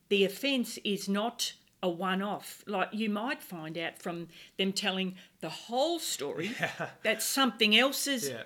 the 0.10 0.25
offence 0.25 0.79
is 0.84 1.07
not 1.07 1.53
a 1.84 1.89
one 1.89 2.24
off. 2.24 2.63
Like 2.65 2.89
you 2.91 3.12
might 3.12 3.43
find 3.43 3.77
out 3.77 4.00
from 4.00 4.29
them 4.57 4.74
telling 4.74 5.15
the 5.41 5.50
whole 5.50 6.00
story 6.00 6.51
that 7.03 7.22
something 7.22 7.77
else 7.77 8.07
is 8.07 8.29
yeah 8.29 8.43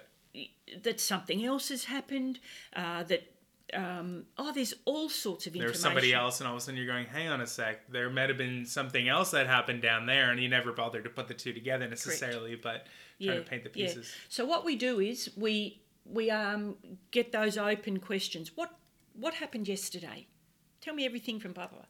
that 0.83 0.99
something 0.99 1.43
else 1.45 1.69
has 1.69 1.85
happened, 1.85 2.39
uh, 2.75 3.03
that 3.03 3.31
um, 3.73 4.25
oh, 4.37 4.51
there's 4.51 4.73
all 4.85 5.09
sorts 5.09 5.47
of 5.47 5.55
information. 5.55 5.71
There's 5.73 5.81
somebody 5.81 6.13
else, 6.13 6.39
and 6.39 6.47
all 6.47 6.55
of 6.55 6.61
a 6.61 6.61
sudden 6.61 6.77
you're 6.77 6.87
going, 6.87 7.05
hang 7.05 7.29
on 7.29 7.41
a 7.41 7.47
sec. 7.47 7.89
There 7.89 8.09
might 8.09 8.29
have 8.29 8.37
been 8.37 8.65
something 8.65 9.07
else 9.07 9.31
that 9.31 9.47
happened 9.47 9.81
down 9.81 10.05
there, 10.05 10.31
and 10.31 10.41
you 10.41 10.49
never 10.49 10.71
bothered 10.71 11.03
to 11.03 11.09
put 11.09 11.27
the 11.27 11.33
two 11.33 11.53
together 11.53 11.87
necessarily, 11.87 12.55
but 12.55 12.87
trying 13.21 13.43
to 13.43 13.49
paint 13.49 13.63
the 13.63 13.71
yeah. 13.73 13.87
pieces. 13.87 14.11
So 14.29 14.45
what 14.45 14.65
we 14.65 14.75
do 14.75 14.99
is 14.99 15.29
we 15.37 15.81
we 16.05 16.29
um, 16.29 16.75
get 17.11 17.31
those 17.31 17.57
open 17.57 17.99
questions. 17.99 18.51
What 18.55 18.71
what 19.13 19.35
happened 19.35 19.67
yesterday? 19.67 20.27
Tell 20.81 20.93
me 20.93 21.05
everything 21.05 21.39
from 21.39 21.53
blah 21.53 21.67
blah, 21.67 21.79
blah. 21.79 21.87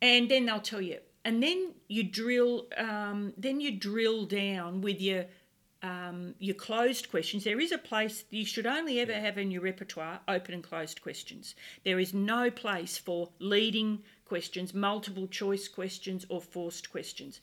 and 0.00 0.30
then 0.30 0.46
they'll 0.46 0.60
tell 0.60 0.80
you. 0.80 0.98
And 1.24 1.42
then 1.42 1.74
you 1.88 2.04
drill. 2.04 2.68
Um, 2.76 3.34
then 3.36 3.60
you 3.60 3.76
drill 3.76 4.24
down 4.24 4.80
with 4.80 5.00
your 5.00 5.26
um, 5.82 6.34
your 6.38 6.54
closed 6.54 7.10
questions. 7.10 7.44
There 7.44 7.60
is 7.60 7.72
a 7.72 7.78
place 7.78 8.24
you 8.30 8.44
should 8.44 8.66
only 8.66 9.00
ever 9.00 9.12
have 9.12 9.38
in 9.38 9.50
your 9.50 9.62
repertoire 9.62 10.20
open 10.26 10.54
and 10.54 10.62
closed 10.62 11.02
questions. 11.02 11.54
There 11.84 12.00
is 12.00 12.12
no 12.12 12.50
place 12.50 12.98
for 12.98 13.30
leading 13.38 14.02
questions, 14.24 14.74
multiple 14.74 15.28
choice 15.28 15.68
questions, 15.68 16.26
or 16.28 16.40
forced 16.40 16.90
questions. 16.90 17.40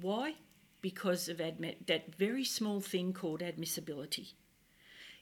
Why? 0.00 0.34
Because 0.80 1.28
of 1.28 1.40
admit 1.40 1.86
that 1.88 2.14
very 2.14 2.44
small 2.44 2.80
thing 2.80 3.12
called 3.12 3.42
admissibility. 3.42 4.34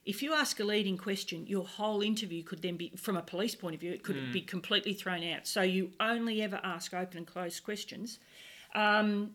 If 0.04 0.22
you 0.22 0.34
ask 0.34 0.60
a 0.60 0.64
leading 0.64 0.98
question, 0.98 1.46
your 1.46 1.64
whole 1.64 2.02
interview 2.02 2.42
could 2.42 2.60
then 2.60 2.76
be, 2.76 2.92
from 2.96 3.16
a 3.16 3.22
police 3.22 3.54
point 3.54 3.74
of 3.74 3.80
view, 3.80 3.92
it 3.92 4.02
could 4.02 4.32
be 4.34 4.42
completely 4.42 4.92
thrown 4.92 5.24
out. 5.24 5.46
So 5.46 5.62
you 5.62 5.92
only 5.98 6.42
ever 6.42 6.60
ask 6.62 6.92
open 6.92 7.16
and 7.16 7.26
closed 7.26 7.64
questions. 7.64 8.18
Um, 8.74 9.30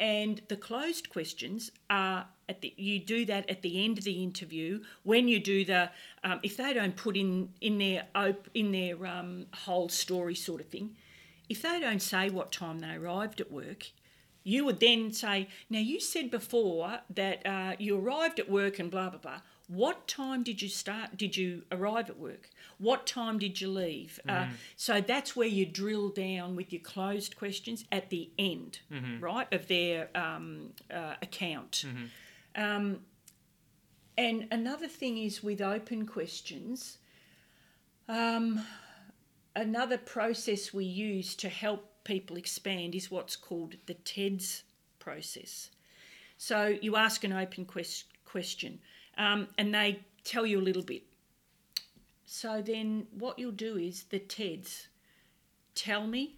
and 0.00 0.42
the 0.48 0.56
closed 0.56 1.08
questions 1.10 1.70
are 1.88 2.26
at 2.48 2.60
the 2.60 2.74
you 2.76 2.98
do 2.98 3.24
that 3.24 3.48
at 3.48 3.62
the 3.62 3.84
end 3.84 3.96
of 3.98 4.04
the 4.04 4.22
interview 4.22 4.82
when 5.02 5.28
you 5.28 5.40
do 5.40 5.64
the 5.64 5.90
um, 6.22 6.40
if 6.42 6.56
they 6.56 6.72
don't 6.74 6.96
put 6.96 7.16
in 7.16 7.50
in 7.60 7.78
their 7.78 8.06
op- 8.14 8.48
in 8.54 8.72
their 8.72 9.06
um, 9.06 9.46
whole 9.54 9.88
story 9.88 10.34
sort 10.34 10.60
of 10.60 10.68
thing. 10.68 10.96
If 11.48 11.60
they 11.62 11.78
don't 11.78 12.00
say 12.00 12.30
what 12.30 12.52
time 12.52 12.78
they 12.78 12.94
arrived 12.94 13.40
at 13.40 13.52
work 13.52 13.92
you 14.44 14.64
would 14.64 14.78
then 14.78 15.10
say 15.10 15.48
now 15.70 15.78
you 15.78 15.98
said 15.98 16.30
before 16.30 17.00
that 17.10 17.44
uh, 17.46 17.74
you 17.78 17.98
arrived 17.98 18.38
at 18.38 18.48
work 18.48 18.78
and 18.78 18.90
blah 18.90 19.08
blah 19.08 19.18
blah 19.18 19.40
what 19.68 20.06
time 20.06 20.42
did 20.42 20.60
you 20.60 20.68
start 20.68 21.16
did 21.16 21.36
you 21.36 21.62
arrive 21.72 22.10
at 22.10 22.18
work? 22.18 22.50
What 22.78 23.06
time 23.06 23.38
did 23.38 23.60
you 23.60 23.68
leave? 23.68 24.20
Uh, 24.28 24.46
so 24.76 25.00
that's 25.00 25.34
where 25.34 25.48
you 25.48 25.64
drill 25.66 26.10
down 26.10 26.54
with 26.56 26.72
your 26.72 26.82
closed 26.82 27.36
questions 27.36 27.84
at 27.90 28.10
the 28.10 28.30
end 28.38 28.80
right 29.20 29.50
of 29.52 29.66
their 29.68 30.08
um, 30.14 30.70
uh, 30.92 31.14
account. 31.22 31.84
Um, 32.56 33.00
and 34.16 34.46
another 34.52 34.86
thing 34.86 35.18
is 35.18 35.42
with 35.42 35.60
open 35.60 36.06
questions 36.06 36.98
um, 38.08 38.60
another 39.56 39.98
process 39.98 40.72
we 40.72 40.84
use 40.84 41.34
to 41.36 41.48
help 41.48 42.04
people 42.04 42.36
expand 42.36 42.94
is 42.94 43.10
what's 43.10 43.36
called 43.36 43.76
the 43.86 43.94
TEDS 43.94 44.62
process. 44.98 45.70
So 46.36 46.76
you 46.82 46.96
ask 46.96 47.24
an 47.24 47.32
open 47.32 47.64
quest- 47.64 48.04
question 48.24 48.80
um, 49.18 49.48
and 49.58 49.74
they 49.74 50.00
tell 50.24 50.46
you 50.46 50.60
a 50.60 50.62
little 50.62 50.82
bit. 50.82 51.02
So 52.24 52.62
then 52.62 53.06
what 53.16 53.38
you'll 53.38 53.52
do 53.52 53.76
is 53.76 54.04
the 54.04 54.18
TEDS 54.18 54.88
tell 55.74 56.06
me, 56.06 56.36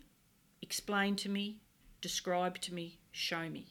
explain 0.62 1.16
to 1.16 1.28
me, 1.28 1.58
describe 2.00 2.58
to 2.60 2.74
me, 2.74 2.98
show 3.12 3.48
me. 3.48 3.66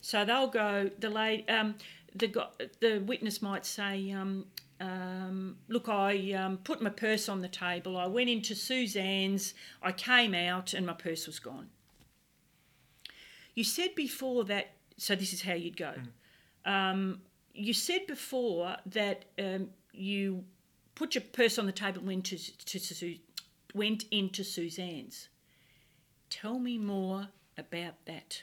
So 0.00 0.24
they'll 0.24 0.48
go. 0.48 0.90
The 0.98 1.10
lady, 1.10 1.48
um, 1.48 1.74
the 2.14 2.28
the 2.80 2.98
witness 2.98 3.42
might 3.42 3.66
say, 3.66 4.12
um, 4.12 4.46
um, 4.80 5.56
"Look, 5.68 5.88
I 5.88 6.32
um, 6.32 6.58
put 6.58 6.80
my 6.80 6.90
purse 6.90 7.28
on 7.28 7.40
the 7.40 7.48
table. 7.48 7.96
I 7.96 8.06
went 8.06 8.30
into 8.30 8.54
Suzanne's. 8.54 9.54
I 9.82 9.92
came 9.92 10.34
out, 10.34 10.72
and 10.74 10.86
my 10.86 10.92
purse 10.92 11.26
was 11.26 11.38
gone." 11.38 11.70
You 13.54 13.64
said 13.64 13.94
before 13.94 14.44
that. 14.44 14.72
So 14.96 15.14
this 15.14 15.32
is 15.32 15.42
how 15.42 15.54
you'd 15.54 15.76
go. 15.76 15.94
Um, 16.64 17.22
you 17.54 17.72
said 17.72 18.06
before 18.06 18.76
that 18.86 19.24
um, 19.38 19.68
you 19.92 20.44
put 20.94 21.14
your 21.14 21.24
purse 21.32 21.58
on 21.58 21.66
the 21.66 21.72
table 21.72 21.98
and 21.98 22.06
went 22.06 22.24
to, 22.26 22.36
to, 22.36 22.78
Su- 22.78 23.18
went 23.74 24.04
into 24.10 24.44
Suzanne's. 24.44 25.28
Tell 26.30 26.58
me 26.58 26.78
more 26.78 27.28
about 27.56 28.04
that. 28.06 28.42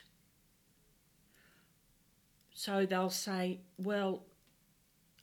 So 2.54 2.86
they'll 2.86 3.10
say, 3.10 3.60
well, 3.78 4.22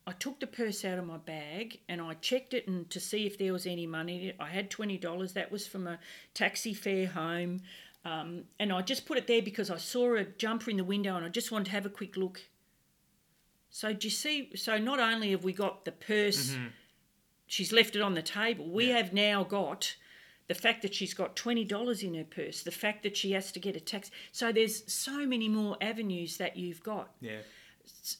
I 0.06 0.12
took 0.12 0.38
the 0.38 0.46
purse 0.46 0.84
out 0.84 0.98
of 0.98 1.06
my 1.06 1.16
bag 1.16 1.80
and 1.88 2.00
I 2.00 2.14
checked 2.14 2.54
it 2.54 2.68
and 2.68 2.88
to 2.90 3.00
see 3.00 3.26
if 3.26 3.38
there 3.38 3.52
was 3.52 3.66
any 3.66 3.86
money. 3.86 4.34
I 4.38 4.48
had 4.48 4.70
twenty 4.70 4.98
dollars. 4.98 5.32
That 5.32 5.50
was 5.50 5.66
from 5.66 5.86
a 5.86 5.98
taxi 6.34 6.74
fare 6.74 7.06
home, 7.06 7.62
um, 8.04 8.44
and 8.60 8.72
I 8.72 8.82
just 8.82 9.06
put 9.06 9.16
it 9.18 9.26
there 9.26 9.42
because 9.42 9.70
I 9.70 9.78
saw 9.78 10.14
a 10.14 10.24
jumper 10.24 10.70
in 10.70 10.76
the 10.76 10.84
window 10.84 11.16
and 11.16 11.24
I 11.24 11.28
just 11.28 11.50
wanted 11.50 11.66
to 11.66 11.70
have 11.72 11.86
a 11.86 11.90
quick 11.90 12.16
look. 12.16 12.42
So 13.74 13.92
do 13.92 14.06
you 14.06 14.12
see? 14.12 14.50
So 14.54 14.78
not 14.78 15.00
only 15.00 15.32
have 15.32 15.42
we 15.42 15.52
got 15.52 15.84
the 15.84 15.90
purse, 15.90 16.56
she's 17.48 17.72
left 17.72 17.96
it 17.96 18.02
on 18.02 18.14
the 18.14 18.22
table. 18.22 18.70
We 18.70 18.90
have 18.90 19.12
now 19.12 19.42
got 19.42 19.96
the 20.46 20.54
fact 20.54 20.82
that 20.82 20.94
she's 20.94 21.12
got 21.12 21.34
twenty 21.34 21.64
dollars 21.64 22.04
in 22.04 22.14
her 22.14 22.22
purse. 22.22 22.62
The 22.62 22.70
fact 22.70 23.02
that 23.02 23.16
she 23.16 23.32
has 23.32 23.50
to 23.50 23.58
get 23.58 23.74
a 23.74 23.80
tax. 23.80 24.12
So 24.30 24.52
there's 24.52 24.90
so 24.92 25.26
many 25.26 25.48
more 25.48 25.76
avenues 25.80 26.36
that 26.36 26.56
you've 26.56 26.84
got. 26.84 27.10
Yeah. 27.20 27.40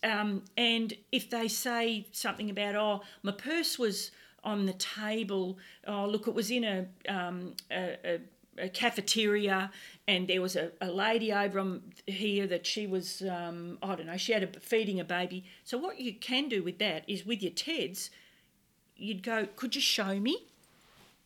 Um, 0.03 0.43
and 0.57 0.93
if 1.12 1.31
they 1.31 1.47
say 1.47 2.09
something 2.11 2.51
about, 2.51 2.75
oh, 2.75 3.03
my 3.23 3.31
purse 3.31 3.79
was 3.79 4.11
on 4.43 4.67
the 4.67 4.73
table, 4.73 5.57
oh, 5.87 6.07
look, 6.07 6.27
it 6.27 6.35
was 6.35 6.51
in 6.51 6.64
a, 6.64 6.87
um, 7.09 7.55
a, 7.71 7.97
a, 8.05 8.21
a 8.59 8.69
cafeteria, 8.69 9.71
and 10.07 10.29
there 10.29 10.40
was 10.43 10.57
a, 10.57 10.71
a 10.81 10.90
lady 10.90 11.33
over 11.33 11.59
on 11.59 11.83
here 12.07 12.47
that 12.47 12.67
she 12.67 12.87
was, 12.87 13.23
um, 13.23 13.79
I 13.83 13.95
don't 13.95 14.07
know, 14.07 14.17
she 14.17 14.33
had 14.33 14.43
a 14.43 14.47
feeding 14.61 15.01
a 15.01 15.05
baby. 15.05 15.45
So 15.64 15.79
what 15.79 16.01
you 16.01 16.14
can 16.14 16.49
do 16.49 16.62
with 16.62 16.79
that 16.79 17.05
is 17.09 17.25
with 17.27 17.43
your 17.43 17.53
TEDs, 17.53 18.11
you'd 18.97 19.23
go, 19.23 19.47
could 19.57 19.75
you 19.75 19.81
show 19.81 20.19
me? 20.21 20.47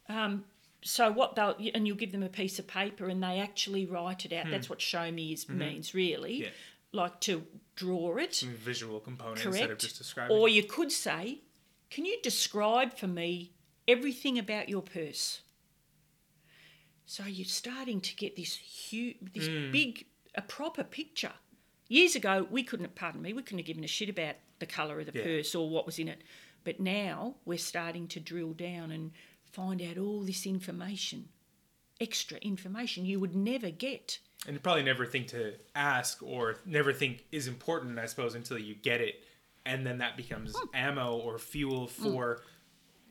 Um, 0.09 0.45
so 0.83 1.11
what 1.11 1.35
they'll 1.35 1.57
and 1.75 1.87
you'll 1.87 1.97
give 1.97 2.12
them 2.12 2.23
a 2.23 2.29
piece 2.29 2.59
of 2.59 2.67
paper 2.67 3.09
and 3.09 3.23
they 3.23 3.41
actually 3.41 3.85
write 3.85 4.25
it 4.25 4.33
out. 4.33 4.47
That's 4.51 4.71
what 4.71 4.81
show 4.81 5.11
me 5.11 5.33
is 5.33 5.49
means 5.49 5.93
really, 5.93 6.43
Yeah. 6.45 6.49
like 6.93 7.21
to 7.23 7.45
draw 7.75 8.17
it. 8.17 8.35
Some 8.37 8.51
visual 8.55 9.01
component 9.01 9.45
instead 9.45 9.62
of 9.64 9.69
Correct. 9.71 9.81
just 9.83 9.99
describing. 9.99 10.37
Or 10.37 10.49
you 10.49 10.62
could 10.62 10.93
say, 10.93 11.41
Can 11.91 12.05
you 12.05 12.19
describe 12.23 12.97
for 12.97 13.09
me 13.09 13.53
everything 13.87 14.38
about 14.38 14.69
your 14.69 14.83
purse? 14.83 15.41
So 17.09 17.25
you're 17.25 17.47
starting 17.47 18.03
to 18.03 18.14
get 18.16 18.37
this 18.37 18.55
huge, 18.55 19.16
this 19.33 19.49
Hmm. 19.49 19.71
big, 19.71 20.05
a 20.35 20.42
proper 20.42 20.85
picture. 20.85 21.33
Years 21.88 22.14
ago, 22.14 22.47
we 22.51 22.62
couldn't, 22.62 22.94
pardon 22.94 23.23
me, 23.23 23.33
we 23.33 23.42
couldn't 23.42 23.61
have 23.61 23.66
given 23.66 23.83
a 23.83 23.87
shit 23.87 24.11
about 24.11 24.37
the 24.59 24.66
colour 24.66 25.01
of 25.01 25.07
the 25.07 25.18
Yeah. 25.18 25.25
purse 25.25 25.55
or 25.55 25.71
what 25.71 25.87
was 25.87 25.99
in 25.99 26.07
it. 26.07 26.21
But 26.64 26.81
now 26.81 27.37
we're 27.47 27.57
starting 27.57 28.09
to 28.09 28.21
drill 28.21 28.53
down 28.53 28.90
and 28.90 29.12
find 29.51 29.81
out 29.81 29.97
all 29.97 30.21
this 30.21 30.44
information, 30.44 31.31
extra 31.99 32.37
information 32.40 33.07
you 33.07 33.18
would 33.21 33.35
never 33.35 33.71
get. 33.71 34.18
and 34.47 34.62
probably 34.62 34.85
never 34.85 35.05
think 35.05 35.27
to 35.29 35.59
ask 35.75 36.23
or 36.23 36.61
never 36.64 36.92
think 36.92 37.25
is 37.33 37.49
important, 37.49 37.99
I 37.99 38.07
suppose, 38.07 38.35
until 38.37 38.57
you 38.59 38.75
get 38.75 39.01
it, 39.01 39.25
and 39.64 39.85
then 39.85 39.99
that 39.99 40.16
becomes 40.16 40.55
Hmm. 40.57 40.68
ammo 40.75 41.16
or 41.16 41.38
fuel 41.40 41.88
for 41.88 42.44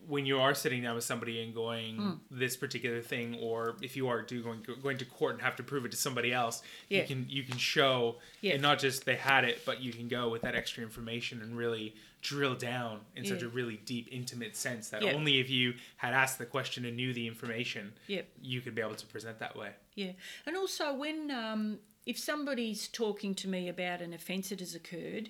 when 0.06 0.26
you 0.26 0.40
are 0.40 0.54
sitting 0.54 0.82
down 0.84 0.96
with 0.96 1.04
somebody 1.04 1.42
and 1.44 1.54
going 1.54 1.96
Hmm. 1.98 2.12
this 2.32 2.56
particular 2.56 3.02
thing, 3.02 3.36
or 3.42 3.76
if 3.82 3.96
you 3.98 4.08
are 4.08 4.22
do 4.22 4.42
going 4.42 4.66
going 4.82 4.98
to 5.00 5.06
court 5.06 5.34
and 5.34 5.42
have 5.42 5.56
to 5.58 5.64
prove 5.64 5.84
it 5.86 5.92
to 5.92 5.98
somebody 5.98 6.32
else, 6.32 6.62
Yeah. 6.90 7.02
you 7.02 7.08
can 7.08 7.26
you 7.30 7.44
can 7.44 7.58
show 7.58 8.20
Yeah. 8.42 8.54
and 8.54 8.62
not 8.62 8.80
just 8.80 9.06
they 9.06 9.18
had 9.18 9.44
it, 9.44 9.64
but 9.66 9.82
you 9.82 9.92
can 9.92 10.08
go 10.08 10.30
with 10.30 10.44
that 10.44 10.56
extra 10.56 10.84
information 10.84 11.42
and 11.42 11.58
really 11.58 11.96
drill 12.22 12.56
down 12.56 13.02
in 13.16 13.26
such 13.26 13.42
a 13.42 13.48
really 13.50 13.78
deep, 13.78 14.08
intimate 14.12 14.56
sense 14.56 14.90
that 14.90 15.02
Yeah. 15.04 15.14
only 15.14 15.40
if 15.40 15.50
you 15.50 15.76
had 15.98 16.14
asked 16.14 16.38
the 16.40 16.46
question 16.46 16.84
and 16.86 16.96
knew 16.98 17.14
the 17.14 17.28
information, 17.28 17.94
you 18.42 18.62
could 18.62 18.76
be 18.76 18.82
able 18.82 18.96
to 18.96 19.06
present 19.06 19.40
that 19.40 19.56
way. 19.56 19.74
Yeah, 19.96 20.14
and 20.46 20.56
also 20.58 20.94
when 20.94 21.32
um, 21.32 21.80
if 22.06 22.18
somebody's 22.18 22.88
talking 22.88 23.36
to 23.36 23.48
me 23.50 23.68
about 23.68 24.02
an 24.02 24.14
offence 24.14 24.50
that 24.50 24.60
has 24.62 24.74
occurred, 24.74 25.30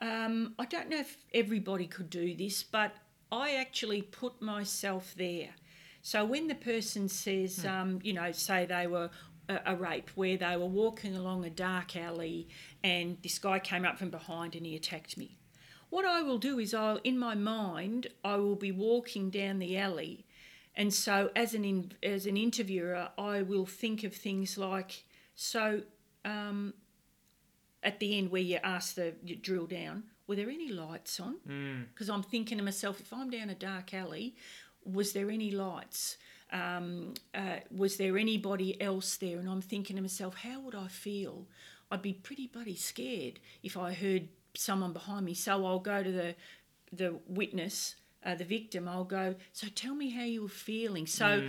um, 0.00 0.54
I 0.58 0.64
don't 0.66 0.88
know 0.88 0.98
if 1.00 1.16
everybody 1.34 1.86
could 1.86 2.10
do 2.10 2.34
this, 2.34 2.62
but 2.62 2.94
I 3.30 3.56
actually 3.56 4.02
put 4.02 4.40
myself 4.40 5.14
there. 5.16 5.50
So 6.02 6.24
when 6.24 6.46
the 6.46 6.54
person 6.54 7.08
says, 7.08 7.64
um, 7.66 8.00
you 8.02 8.12
know, 8.12 8.30
say 8.32 8.66
they 8.66 8.86
were 8.86 9.10
a, 9.48 9.60
a 9.66 9.76
rape, 9.76 10.10
where 10.14 10.36
they 10.36 10.56
were 10.56 10.66
walking 10.66 11.16
along 11.16 11.44
a 11.44 11.50
dark 11.50 11.96
alley 11.96 12.48
and 12.84 13.18
this 13.22 13.38
guy 13.38 13.58
came 13.58 13.84
up 13.84 13.98
from 13.98 14.10
behind 14.10 14.54
and 14.54 14.64
he 14.64 14.76
attacked 14.76 15.16
me. 15.16 15.38
What 15.90 16.04
I 16.04 16.22
will 16.22 16.38
do 16.38 16.58
is 16.58 16.74
I'll 16.74 16.98
in 16.98 17.18
my 17.18 17.34
mind 17.34 18.08
I 18.24 18.36
will 18.36 18.56
be 18.56 18.72
walking 18.72 19.30
down 19.30 19.58
the 19.58 19.78
alley 19.78 20.26
and 20.76 20.92
so, 20.92 21.30
as 21.34 21.54
an 21.54 21.64
in, 21.64 21.92
as 22.02 22.26
an 22.26 22.36
interviewer, 22.36 23.08
I 23.16 23.42
will 23.42 23.64
think 23.64 24.04
of 24.04 24.14
things 24.14 24.58
like 24.58 25.04
so. 25.34 25.82
Um, 26.24 26.74
at 27.82 28.00
the 28.00 28.18
end, 28.18 28.30
where 28.30 28.42
you 28.42 28.58
ask 28.62 28.94
the 28.94 29.14
you 29.24 29.36
drill 29.36 29.66
down, 29.66 30.04
were 30.26 30.36
there 30.36 30.50
any 30.50 30.70
lights 30.70 31.20
on? 31.20 31.36
Mm. 31.48 31.86
Because 31.92 32.10
I'm 32.10 32.22
thinking 32.22 32.58
to 32.58 32.64
myself, 32.64 33.00
if 33.00 33.12
I'm 33.12 33.30
down 33.30 33.50
a 33.50 33.54
dark 33.54 33.94
alley, 33.94 34.34
was 34.84 35.12
there 35.12 35.30
any 35.30 35.50
lights? 35.50 36.16
Um, 36.52 37.14
uh, 37.34 37.56
was 37.70 37.96
there 37.96 38.16
anybody 38.16 38.80
else 38.80 39.16
there? 39.16 39.38
And 39.38 39.48
I'm 39.48 39.62
thinking 39.62 39.96
to 39.96 40.02
myself, 40.02 40.36
how 40.36 40.60
would 40.60 40.74
I 40.74 40.88
feel? 40.88 41.46
I'd 41.90 42.02
be 42.02 42.12
pretty 42.12 42.46
bloody 42.46 42.76
scared 42.76 43.40
if 43.62 43.76
I 43.76 43.92
heard 43.92 44.28
someone 44.54 44.92
behind 44.92 45.26
me. 45.26 45.34
So 45.34 45.64
I'll 45.66 45.78
go 45.78 46.02
to 46.02 46.10
the 46.10 46.34
the 46.92 47.16
witness, 47.26 47.96
uh, 48.24 48.36
the 48.36 48.44
victim. 48.44 48.88
I'll 48.88 49.04
go. 49.04 49.34
So 49.52 49.66
tell 49.74 49.94
me 49.94 50.10
how 50.10 50.22
you 50.22 50.42
were 50.42 50.48
feeling. 50.48 51.06
So 51.06 51.48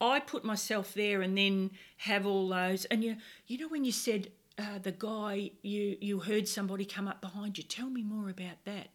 I 0.00 0.20
put 0.20 0.44
myself 0.44 0.94
there 0.94 1.22
and 1.22 1.36
then 1.36 1.70
have 1.98 2.26
all 2.26 2.48
those. 2.48 2.84
And 2.86 3.02
you 3.02 3.16
you 3.46 3.58
know 3.58 3.68
when 3.68 3.84
you 3.84 3.92
said 3.92 4.30
uh, 4.58 4.78
the 4.82 4.92
guy 4.92 5.50
you 5.62 5.96
you 6.00 6.20
heard 6.20 6.48
somebody 6.48 6.84
come 6.84 7.06
up 7.08 7.20
behind 7.20 7.56
you. 7.58 7.64
Tell 7.64 7.88
me 7.90 8.02
more 8.02 8.28
about 8.28 8.64
that 8.64 8.88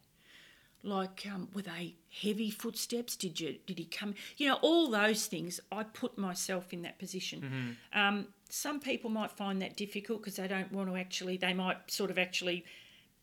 like 0.86 1.26
um, 1.32 1.48
were 1.54 1.62
they 1.62 1.94
heavy 2.22 2.50
footsteps 2.50 3.16
did 3.16 3.40
you 3.40 3.56
did 3.66 3.78
he 3.78 3.86
come 3.86 4.14
you 4.36 4.46
know 4.46 4.58
all 4.60 4.90
those 4.90 5.24
things 5.24 5.58
i 5.72 5.82
put 5.82 6.18
myself 6.18 6.74
in 6.74 6.82
that 6.82 6.98
position 6.98 7.74
um, 7.94 8.26
some 8.50 8.78
people 8.78 9.08
might 9.08 9.30
find 9.30 9.62
that 9.62 9.76
difficult 9.78 10.20
because 10.20 10.36
they 10.36 10.46
don't 10.46 10.70
want 10.72 10.86
to 10.88 10.94
actually 10.96 11.38
they 11.38 11.54
might 11.54 11.90
sort 11.90 12.10
of 12.10 12.18
actually 12.18 12.64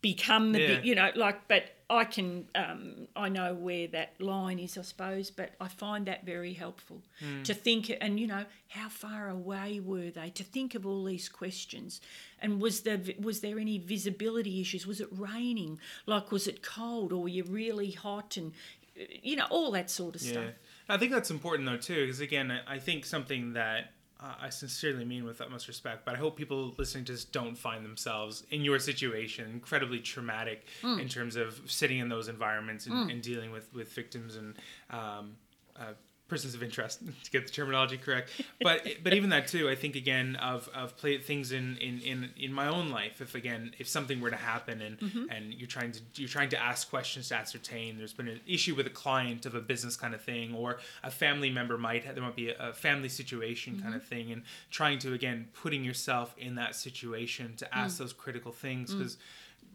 become 0.00 0.50
the 0.50 0.58
Yeah. 0.60 0.66
big 0.66 0.84
you 0.84 0.94
know 0.96 1.10
like 1.14 1.46
but 1.46 1.62
i 2.00 2.04
can 2.04 2.46
um, 2.54 3.06
i 3.14 3.28
know 3.28 3.50
where 3.54 3.86
that 3.86 4.10
line 4.20 4.58
is 4.58 4.78
i 4.78 4.82
suppose 4.82 5.30
but 5.30 5.50
i 5.60 5.68
find 5.68 6.06
that 6.06 6.24
very 6.24 6.54
helpful 6.54 7.00
to 7.44 7.54
think 7.54 7.82
and 8.00 8.18
you 8.18 8.26
know 8.26 8.44
how 8.68 8.88
far 8.88 9.28
away 9.28 9.80
were 9.80 10.10
they 10.10 10.30
to 10.30 10.42
think 10.42 10.74
of 10.74 10.86
all 10.86 11.04
these 11.04 11.28
questions? 11.28 12.00
And 12.40 12.60
was 12.60 12.80
there 12.86 13.00
was 13.20 13.40
there 13.40 13.58
any 13.58 13.76
visibility 13.78 14.60
issues? 14.62 14.86
Was 14.86 15.00
it 15.00 15.08
raining? 15.10 15.78
Like 16.06 16.32
was 16.32 16.46
it 16.46 16.62
cold 16.62 17.12
or 17.12 17.20
were 17.22 17.28
you 17.28 17.44
really 17.44 17.90
hot? 17.90 18.36
And 18.38 18.52
you 19.22 19.36
know 19.36 19.46
all 19.50 19.70
that 19.72 19.90
sort 19.90 20.16
of 20.16 20.22
Yeah, 20.22 20.32
stuff. 20.32 20.44
I 20.88 20.96
think 20.96 21.12
that's 21.12 21.30
important 21.30 21.68
though 21.68 21.76
too, 21.76 22.00
because 22.06 22.20
again, 22.20 22.50
I 22.66 22.78
think 22.78 23.04
something 23.04 23.52
that 23.52 23.92
uh, 24.22 24.34
I 24.40 24.48
sincerely 24.50 25.04
mean 25.04 25.24
with 25.24 25.40
utmost 25.40 25.66
respect, 25.68 26.04
but 26.04 26.14
I 26.14 26.18
hope 26.18 26.36
people 26.36 26.74
listening 26.78 27.04
to 27.06 27.12
this 27.12 27.24
don't 27.24 27.56
find 27.56 27.84
themselves 27.84 28.44
in 28.50 28.62
your 28.64 28.78
situation 28.78 29.50
incredibly 29.50 29.98
traumatic 30.00 30.66
Mm. 30.82 31.00
in 31.00 31.08
terms 31.08 31.36
of 31.36 31.60
sitting 31.66 31.98
in 31.98 32.08
those 32.08 32.28
environments 32.28 32.86
and, 32.86 33.10
and 33.10 33.22
dealing 33.22 33.50
with 33.50 33.72
with 33.74 33.92
victims 33.92 34.36
and 34.36 34.56
um, 34.90 35.36
uh, 35.76 35.94
persons 36.32 36.54
of 36.58 36.62
interest 36.62 36.96
to 37.24 37.30
get 37.34 37.42
the 37.46 37.52
terminology 37.52 37.98
correct. 38.06 38.26
But 38.66 38.78
but 39.04 39.12
even 39.18 39.30
that 39.30 39.44
too, 39.54 39.64
I 39.74 39.76
think 39.82 39.94
again 40.04 40.28
of 40.36 40.68
of 40.82 40.96
play 40.96 41.18
things 41.30 41.52
in 41.58 41.66
in 41.88 41.94
in 42.10 42.18
in 42.46 42.52
my 42.60 42.68
own 42.76 42.86
life. 43.00 43.20
If 43.26 43.34
again 43.42 43.62
if 43.82 43.86
something 43.96 44.18
were 44.24 44.30
to 44.38 44.42
happen 44.52 44.76
and 44.86 44.94
Mm-hmm. 45.02 45.24
and 45.34 45.42
you're 45.58 45.72
trying 45.76 45.92
to 45.96 46.00
you're 46.20 46.34
trying 46.38 46.50
to 46.56 46.60
ask 46.70 46.80
questions 46.96 47.24
to 47.30 47.34
ascertain 47.42 47.88
there's 47.98 48.12
been 48.20 48.28
an 48.36 48.40
issue 48.56 48.74
with 48.78 48.86
a 48.86 48.96
client 49.04 49.46
of 49.46 49.54
a 49.54 49.60
business 49.72 49.94
kind 50.02 50.14
of 50.14 50.22
thing 50.32 50.46
or 50.54 50.68
a 51.02 51.10
family 51.10 51.50
member 51.58 51.76
might 51.88 52.02
there 52.14 52.22
might 52.28 52.36
be 52.44 52.48
a, 52.50 52.72
family 52.86 53.08
situation 53.20 53.72
kind 53.74 53.82
Mm-hmm. 53.94 53.96
of 53.96 54.04
thing 54.14 54.26
and 54.34 54.42
trying 54.78 54.98
to 55.04 55.08
again 55.20 55.38
putting 55.62 55.82
yourself 55.90 56.28
in 56.46 56.52
that 56.62 56.72
situation 56.86 57.46
to 57.56 57.66
ask 57.82 57.92
Mm. 57.96 57.98
those 58.02 58.12
critical 58.24 58.52
things 58.52 58.94
because 58.94 59.14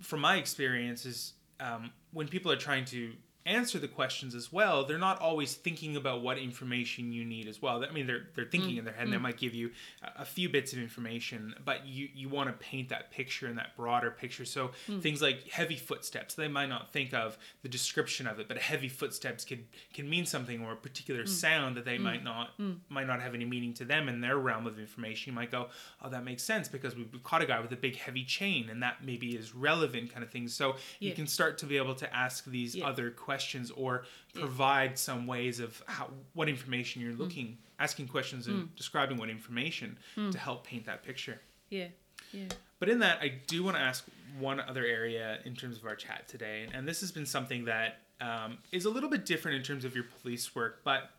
from 0.10 0.20
my 0.22 0.36
experience 0.44 1.02
is 1.06 1.34
um, 1.60 1.84
when 2.18 2.28
people 2.36 2.50
are 2.52 2.62
trying 2.70 2.86
to 2.96 3.02
answer 3.48 3.80
the 3.80 3.88
questions 3.88 4.36
as 4.36 4.52
well. 4.52 4.84
They're 4.86 4.98
not 4.98 5.20
always 5.22 5.56
thinking 5.56 5.96
about 5.96 6.22
what 6.22 6.38
information 6.38 7.12
you 7.14 7.24
need 7.24 7.48
as 7.48 7.62
well. 7.62 7.84
I 7.84 7.92
mean 7.92 8.06
they're 8.08 8.28
they're 8.36 8.46
thinking 8.46 8.76
Mm. 8.76 8.80
in 8.80 8.86
their 8.86 8.94
head 8.94 9.06
and 9.06 9.14
they 9.14 9.18
might 9.18 9.38
give 9.38 9.54
you 9.54 9.72
a, 10.04 10.22
a 10.24 10.26
few 10.26 10.50
bits 10.50 10.74
of 10.74 10.80
information 10.80 11.56
but 11.64 11.86
you 11.86 12.10
you 12.14 12.28
want 12.30 12.50
to 12.50 12.54
paint 12.66 12.90
that 12.90 13.10
picture 13.12 13.48
and 13.48 13.58
that 13.58 13.76
broader 13.78 14.12
picture. 14.12 14.44
So 14.46 14.72
Mm. 14.90 15.02
things 15.02 15.22
like 15.22 15.48
heavy 15.50 15.78
footsteps 15.78 16.36
they 16.36 16.48
might 16.50 16.68
not 16.68 16.92
think 16.92 17.14
of 17.14 17.38
the 17.62 17.70
description 17.70 18.28
of 18.28 18.40
it 18.40 18.48
but 18.50 18.58
heavy 18.58 18.90
footsteps 18.90 19.46
can 19.46 19.66
can 19.94 20.10
mean 20.10 20.26
something 20.26 20.62
or 20.62 20.74
a 20.74 20.76
particular 20.76 21.24
Mm. 21.24 21.30
sound 21.30 21.78
that 21.78 21.86
they 21.86 21.98
might 21.98 22.24
not 22.24 22.60
might 22.90 23.08
not 23.08 23.22
have 23.22 23.34
any 23.34 23.46
meaning 23.46 23.74
to 23.76 23.86
them 23.86 24.10
in 24.10 24.20
their 24.22 24.38
realm 24.38 24.68
of 24.68 24.78
information. 24.80 25.32
You 25.32 25.36
might 25.36 25.52
go 25.52 25.70
oh 26.02 26.10
that 26.10 26.24
makes 26.26 26.44
sense 26.44 26.68
because 26.68 26.96
we've 26.98 27.24
caught 27.24 27.42
a 27.42 27.46
guy 27.46 27.60
with 27.62 27.72
a 27.72 27.78
big 27.78 27.96
heavy 27.96 28.26
chain 28.26 28.70
and 28.70 28.84
that 28.84 29.04
maybe 29.06 29.36
is 29.38 29.56
relevant 29.56 30.12
kind 30.12 30.24
of 30.24 30.30
thing 30.32 30.48
so 30.50 30.76
you 31.00 31.14
can 31.14 31.28
start 31.28 31.58
to 31.60 31.66
be 31.66 31.78
able 31.78 31.96
to 31.96 32.14
ask 32.14 32.44
these 32.46 32.76
Yeah. 32.76 32.88
other 32.88 33.10
questions 33.12 33.37
or 33.72 34.06
provide 34.34 34.98
some 34.98 35.28
ways 35.28 35.60
of 35.60 35.82
how 35.88 36.10
what 36.34 36.48
information 36.50 37.02
Mm. 37.02 37.06
you're 37.06 37.14
looking 37.16 37.58
asking 37.80 38.08
questions 38.08 38.48
and 38.48 38.76
describing 38.76 39.18
what 39.18 39.30
information 39.30 39.98
Mm. 40.16 40.32
to 40.32 40.38
help 40.38 40.66
paint 40.66 40.86
that 40.86 41.04
picture 41.04 41.40
yeah 41.70 41.88
yeah 42.32 42.48
but 42.80 42.90
in 42.90 43.00
that, 43.00 43.20
I 43.24 43.30
do 43.48 43.64
want 43.64 43.76
to 43.78 43.82
ask 43.82 44.06
one 44.38 44.60
other 44.60 44.86
area 44.86 45.40
in 45.46 45.56
terms 45.56 45.78
of 45.80 45.86
our 45.86 45.96
chat 45.96 46.28
today, 46.28 46.62
and, 46.64 46.76
and 46.76 46.88
this 46.88 47.00
has 47.02 47.12
been 47.12 47.26
something 47.26 47.66
that 47.66 48.02
um, 48.22 48.60
is 48.72 48.86
a 48.86 48.90
little 48.92 49.10
bit 49.10 49.26
different 49.26 49.58
in 49.58 49.64
terms 49.64 49.84
of 49.84 49.96
your 49.96 50.04
police 50.22 50.54
work, 50.54 50.82
but 50.84 51.10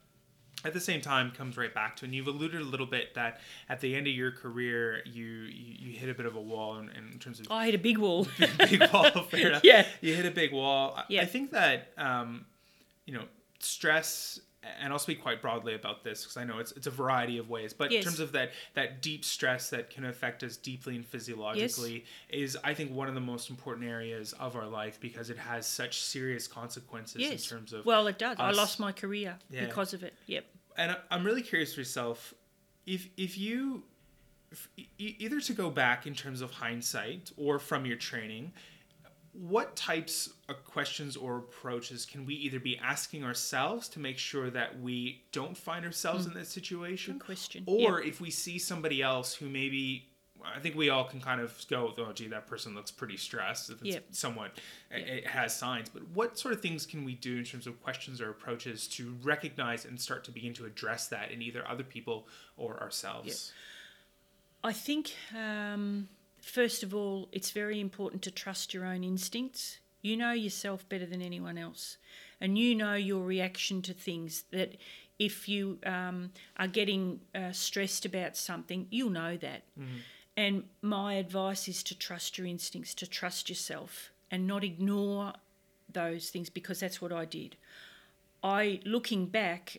at 0.64 0.72
the 0.72 0.80
same 0.80 1.00
time 1.00 1.30
comes 1.30 1.56
right 1.56 1.72
back 1.72 1.96
to. 1.96 2.04
And 2.04 2.14
you've 2.14 2.26
alluded 2.26 2.60
a 2.60 2.64
little 2.64 2.86
bit 2.86 3.14
that 3.14 3.40
at 3.68 3.80
the 3.80 3.94
end 3.94 4.06
of 4.08 4.12
your 4.12 4.32
career, 4.32 5.02
you 5.06 5.24
you, 5.24 5.74
you 5.78 5.92
hit 5.98 6.08
a 6.08 6.14
bit 6.14 6.26
of 6.26 6.34
a 6.34 6.40
wall 6.40 6.78
in, 6.78 6.90
in 6.90 7.18
terms 7.20 7.38
of 7.40 7.46
oh, 7.50 7.54
i 7.54 7.66
hit 7.66 7.74
a 7.74 7.78
big 7.78 7.98
wall 7.98 8.26
big 8.58 8.82
wall. 8.92 9.04
Fair 9.30 9.48
enough. 9.50 9.64
Yeah. 9.64 9.86
you 10.00 10.14
hit 10.14 10.26
a 10.26 10.30
big 10.30 10.52
wall. 10.52 10.94
I- 10.96 11.04
Yeah. 11.08 11.22
I 11.22 11.26
think 11.26 11.52
that 11.52 11.92
um, 11.96 12.44
you 13.06 13.14
know 13.14 13.24
stress, 13.60 14.40
and 14.80 14.92
I'll 14.92 14.98
speak 14.98 15.22
quite 15.22 15.40
broadly 15.40 15.74
about 15.74 16.02
this 16.02 16.22
because 16.22 16.36
I 16.36 16.44
know 16.44 16.58
it's 16.58 16.72
it's 16.72 16.86
a 16.86 16.90
variety 16.90 17.38
of 17.38 17.48
ways. 17.48 17.72
But 17.72 17.90
Yes. 17.92 18.04
in 18.04 18.10
terms 18.10 18.20
of 18.20 18.32
that 18.32 18.52
that 18.74 19.02
deep 19.02 19.24
stress 19.24 19.70
that 19.70 19.90
can 19.90 20.04
affect 20.04 20.42
us 20.42 20.56
deeply 20.56 20.96
and 20.96 21.06
physiologically 21.06 22.04
is 22.28 22.56
I 22.64 22.74
think 22.74 22.92
one 22.92 23.08
of 23.08 23.14
the 23.14 23.20
most 23.20 23.50
important 23.50 23.86
areas 23.88 24.32
of 24.34 24.56
our 24.56 24.66
life 24.66 24.98
because 25.00 25.30
it 25.30 25.38
has 25.38 25.66
such 25.66 26.00
serious 26.02 26.46
consequences 26.48 27.20
yes 27.20 27.50
in 27.50 27.58
terms 27.58 27.72
of 27.72 27.86
well 27.86 28.06
it 28.08 28.18
does 28.18 28.36
i 28.38 28.50
lost 28.50 28.80
my 28.80 28.92
career 28.92 29.36
Yeah. 29.50 29.66
because 29.66 29.94
of 29.94 30.02
it 30.02 30.14
yep 30.26 30.44
and 30.76 30.96
I'm 31.10 31.24
really 31.24 31.42
curious 31.42 31.74
for 31.74 31.80
yourself 31.80 32.34
if 32.86 33.08
if 33.16 33.38
you 33.38 33.84
if, 34.50 34.68
either 34.98 35.40
to 35.40 35.52
go 35.52 35.70
back 35.70 36.06
in 36.06 36.14
terms 36.14 36.40
of 36.40 36.50
hindsight 36.50 37.30
or 37.36 37.58
from 37.58 37.86
your 37.86 37.96
training 37.96 38.52
what 39.40 39.76
types 39.76 40.30
of 40.48 40.64
questions 40.64 41.16
or 41.16 41.38
approaches 41.38 42.04
can 42.04 42.26
we 42.26 42.34
either 42.34 42.58
be 42.58 42.76
asking 42.78 43.22
ourselves 43.22 43.88
to 43.90 44.00
make 44.00 44.18
sure 44.18 44.50
that 44.50 44.80
we 44.80 45.22
don't 45.30 45.56
find 45.56 45.84
ourselves 45.84 46.26
in 46.26 46.34
that 46.34 46.46
situation. 46.48 47.14
Good 47.18 47.24
question. 47.24 47.62
or 47.66 48.02
if 48.02 48.20
we 48.20 48.30
see 48.30 48.58
somebody 48.58 49.00
else 49.00 49.34
who 49.34 49.48
maybe 49.48 50.08
I 50.44 50.60
think 50.60 50.76
we 50.76 50.88
all 50.88 51.02
can 51.04 51.20
kind 51.20 51.40
of 51.40 51.52
go, 51.68 51.92
oh, 51.98 52.12
gee, 52.12 52.28
that 52.28 52.46
person 52.46 52.72
looks 52.72 52.92
pretty 52.92 53.16
stressed. 53.16 53.70
If 53.70 53.80
it's 53.82 53.94
Yep. 53.94 54.04
somewhat, 54.12 54.58
it- 54.90 55.00
Yep. 55.00 55.08
it 55.08 55.26
has 55.26 55.56
signs. 55.56 55.88
But 55.88 56.06
what 56.08 56.38
sort 56.38 56.54
of 56.54 56.62
things 56.62 56.86
can 56.86 57.04
we 57.04 57.14
do 57.16 57.38
in 57.38 57.44
terms 57.44 57.66
of 57.66 57.82
questions 57.82 58.20
or 58.20 58.30
approaches 58.30 58.86
to 58.88 59.14
recognize 59.22 59.84
and 59.84 60.00
start 60.00 60.22
to 60.24 60.30
begin 60.30 60.54
to 60.54 60.64
address 60.64 61.08
that 61.08 61.32
in 61.32 61.42
either 61.42 61.66
other 61.66 61.82
people 61.82 62.28
or 62.56 62.80
ourselves? 62.80 63.52
I 64.62 64.72
think, 64.72 65.12
um, 65.36 66.08
first 66.48 66.82
of 66.82 66.94
all, 66.94 67.28
it's 67.32 67.50
very 67.50 67.80
important 67.80 68.22
to 68.22 68.30
trust 68.30 68.74
your 68.74 68.84
own 68.84 69.04
instincts. 69.04 69.78
You 70.02 70.16
know 70.16 70.32
yourself 70.32 70.88
better 70.88 71.06
than 71.06 71.20
anyone 71.22 71.58
else, 71.58 71.96
and 72.40 72.56
you 72.56 72.74
know 72.74 72.94
your 72.94 73.24
reaction 73.24 73.82
to 73.82 73.92
things. 73.92 74.44
That 74.52 74.76
if 75.18 75.48
you 75.48 75.78
um, 75.84 76.30
are 76.56 76.68
getting 76.68 77.20
uh, 77.34 77.52
stressed 77.52 78.04
about 78.04 78.36
something, 78.36 78.86
you'll 78.90 79.10
know 79.10 79.36
that. 79.36 79.62
And 80.36 80.64
my 80.82 81.14
advice 81.14 81.66
is 81.66 81.82
to 81.84 81.98
trust 81.98 82.38
your 82.38 82.46
instincts, 82.46 82.94
to 82.94 83.06
trust 83.08 83.48
yourself, 83.48 84.12
and 84.30 84.46
not 84.46 84.62
ignore 84.62 85.32
those 85.92 86.30
things 86.30 86.48
because 86.48 86.78
that's 86.78 87.02
what 87.02 87.12
I 87.12 87.24
did. 87.24 87.56
I, 88.44 88.80
looking 88.84 89.26
back, 89.26 89.78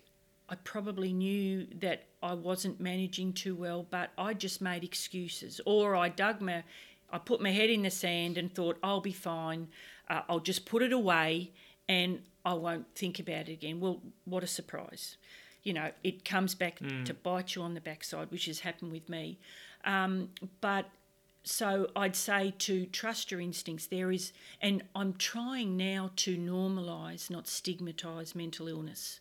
I 0.49 0.55
probably 0.55 1.13
knew 1.13 1.67
that 1.79 2.05
I 2.23 2.33
wasn't 2.33 2.79
managing 2.79 3.33
too 3.33 3.55
well, 3.55 3.85
but 3.89 4.09
I 4.17 4.33
just 4.33 4.61
made 4.61 4.83
excuses, 4.83 5.61
or 5.65 5.95
I 5.95 6.09
dug 6.09 6.41
my, 6.41 6.63
I 7.11 7.19
put 7.19 7.39
my 7.39 7.51
head 7.51 7.69
in 7.69 7.83
the 7.83 7.91
sand 7.91 8.37
and 8.37 8.53
thought 8.53 8.77
I'll 8.81 8.99
be 9.01 9.13
fine. 9.13 9.67
Uh, 10.09 10.21
I'll 10.27 10.39
just 10.39 10.65
put 10.65 10.81
it 10.81 10.91
away, 10.91 11.51
and 11.87 12.21
I 12.43 12.55
won't 12.55 12.87
think 12.95 13.19
about 13.19 13.47
it 13.47 13.53
again. 13.53 13.79
Well, 13.79 14.01
what 14.25 14.43
a 14.43 14.47
surprise! 14.47 15.17
You 15.61 15.73
know, 15.73 15.91
it 16.03 16.25
comes 16.25 16.55
back 16.55 16.79
to 17.05 17.13
bite 17.13 17.53
you 17.53 17.61
on 17.61 17.73
the 17.75 17.81
backside, 17.81 18.31
which 18.31 18.45
has 18.45 18.61
happened 18.61 18.91
with 18.91 19.07
me. 19.07 19.37
Um, 19.85 20.29
but 20.61 20.89
so 21.43 21.89
I'd 21.95 22.15
say 22.15 22.53
to 22.59 22.85
trust 22.87 23.29
your 23.29 23.41
instincts. 23.41 23.87
There 23.87 24.11
is, 24.11 24.33
and 24.61 24.83
I'm 24.95 25.13
trying 25.13 25.77
now 25.77 26.11
to 26.17 26.37
normalise, 26.37 27.29
not 27.29 27.45
stigmatise 27.45 28.35
mental 28.35 28.67
illness. 28.67 29.19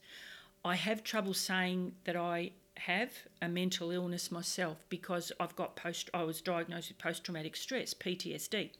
I 0.64 0.75
have 0.77 1.05
trouble 1.05 1.35
saying 1.35 1.92
that 2.05 2.16
I 2.16 2.53
have 2.79 3.11
a 3.42 3.49
mental 3.49 3.90
illness 3.90 4.31
myself 4.31 4.85
because 4.88 5.33
I've 5.40 5.57
got 5.57 5.77
post. 5.77 6.11
I 6.14 6.23
was 6.23 6.40
diagnosed 6.40 6.88
with 6.88 6.99
post 6.99 7.25
traumatic 7.25 7.57
stress 7.57 7.94
(PTSD). 7.94 8.71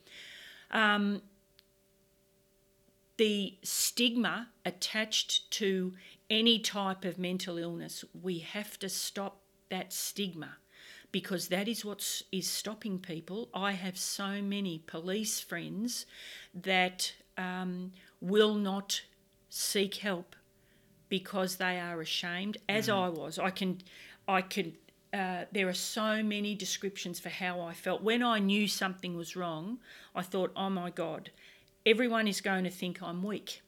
Um, 0.71 1.21
the 3.17 3.55
stigma 3.63 4.49
attached 4.65 5.51
to 5.51 5.93
any 6.29 6.59
type 6.59 7.03
of 7.03 7.17
mental 7.17 7.57
illness, 7.57 8.05
we 8.21 8.39
have 8.39 8.79
to 8.79 8.87
stop 8.87 9.41
that 9.69 9.91
stigma 9.91 10.57
because 11.11 11.47
that 11.47 11.67
is 11.67 11.83
what 11.83 12.21
is 12.31 12.47
stopping 12.47 12.99
people. 12.99 13.49
I 13.53 13.73
have 13.73 13.97
so 13.97 14.41
many 14.41 14.83
police 14.85 15.39
friends 15.39 16.05
that 16.53 17.13
um, 17.37 17.91
will 18.21 18.53
not 18.53 19.01
seek 19.49 19.95
help 19.95 20.35
because 21.09 21.57
they 21.57 21.79
are 21.79 21.99
ashamed, 22.01 22.57
as 22.67 22.87
I 22.87 23.09
was. 23.09 23.39
I 23.39 23.49
can, 23.49 23.79
I 24.27 24.41
can. 24.41 24.73
Uh, 25.11 25.45
there 25.51 25.67
are 25.67 25.73
so 25.73 26.21
many 26.21 26.53
descriptions 26.53 27.19
for 27.19 27.29
how 27.29 27.59
I 27.61 27.73
felt 27.73 28.03
when 28.03 28.21
I 28.21 28.37
knew 28.37 28.67
something 28.67 29.17
was 29.17 29.35
wrong. 29.35 29.79
I 30.15 30.21
thought, 30.21 30.51
oh 30.55 30.69
my 30.69 30.91
god, 30.91 31.31
everyone 31.85 32.27
is 32.27 32.41
going 32.41 32.63
to 32.63 32.69
think 32.69 33.01
I'm 33.01 33.23
weak. 33.23 33.61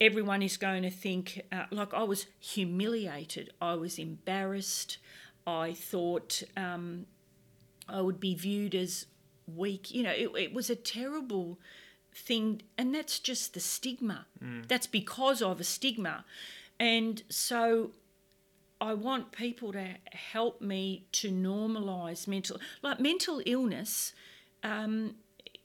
Everyone 0.00 0.42
is 0.42 0.56
going 0.56 0.84
to 0.84 0.90
think 0.90 1.42
uh, 1.50 1.64
like 1.72 1.92
I 1.92 2.04
was 2.04 2.26
humiliated. 2.38 3.50
I 3.60 3.74
was 3.74 3.98
embarrassed. 3.98 4.98
I 5.44 5.72
thought 5.72 6.44
um, 6.56 7.06
I 7.88 8.00
would 8.00 8.20
be 8.20 8.36
viewed 8.36 8.76
as 8.76 9.06
weak. 9.52 9.92
You 9.92 10.04
know, 10.04 10.12
it, 10.12 10.30
it 10.36 10.54
was 10.54 10.70
a 10.70 10.76
terrible 10.76 11.58
thing, 12.14 12.62
and 12.76 12.94
that's 12.94 13.18
just 13.18 13.54
the 13.54 13.60
stigma. 13.60 14.26
That's 14.68 14.86
because 14.86 15.42
of 15.42 15.60
a 15.60 15.64
stigma. 15.64 16.24
And 16.80 17.22
so 17.28 17.90
I 18.80 18.94
want 18.94 19.32
people 19.32 19.72
to 19.72 19.96
help 20.12 20.60
me 20.60 21.06
to 21.12 21.30
normalise 21.30 22.28
mental, 22.28 22.58
like 22.82 23.00
mental 23.00 23.42
illness 23.44 24.12
um, 24.62 25.16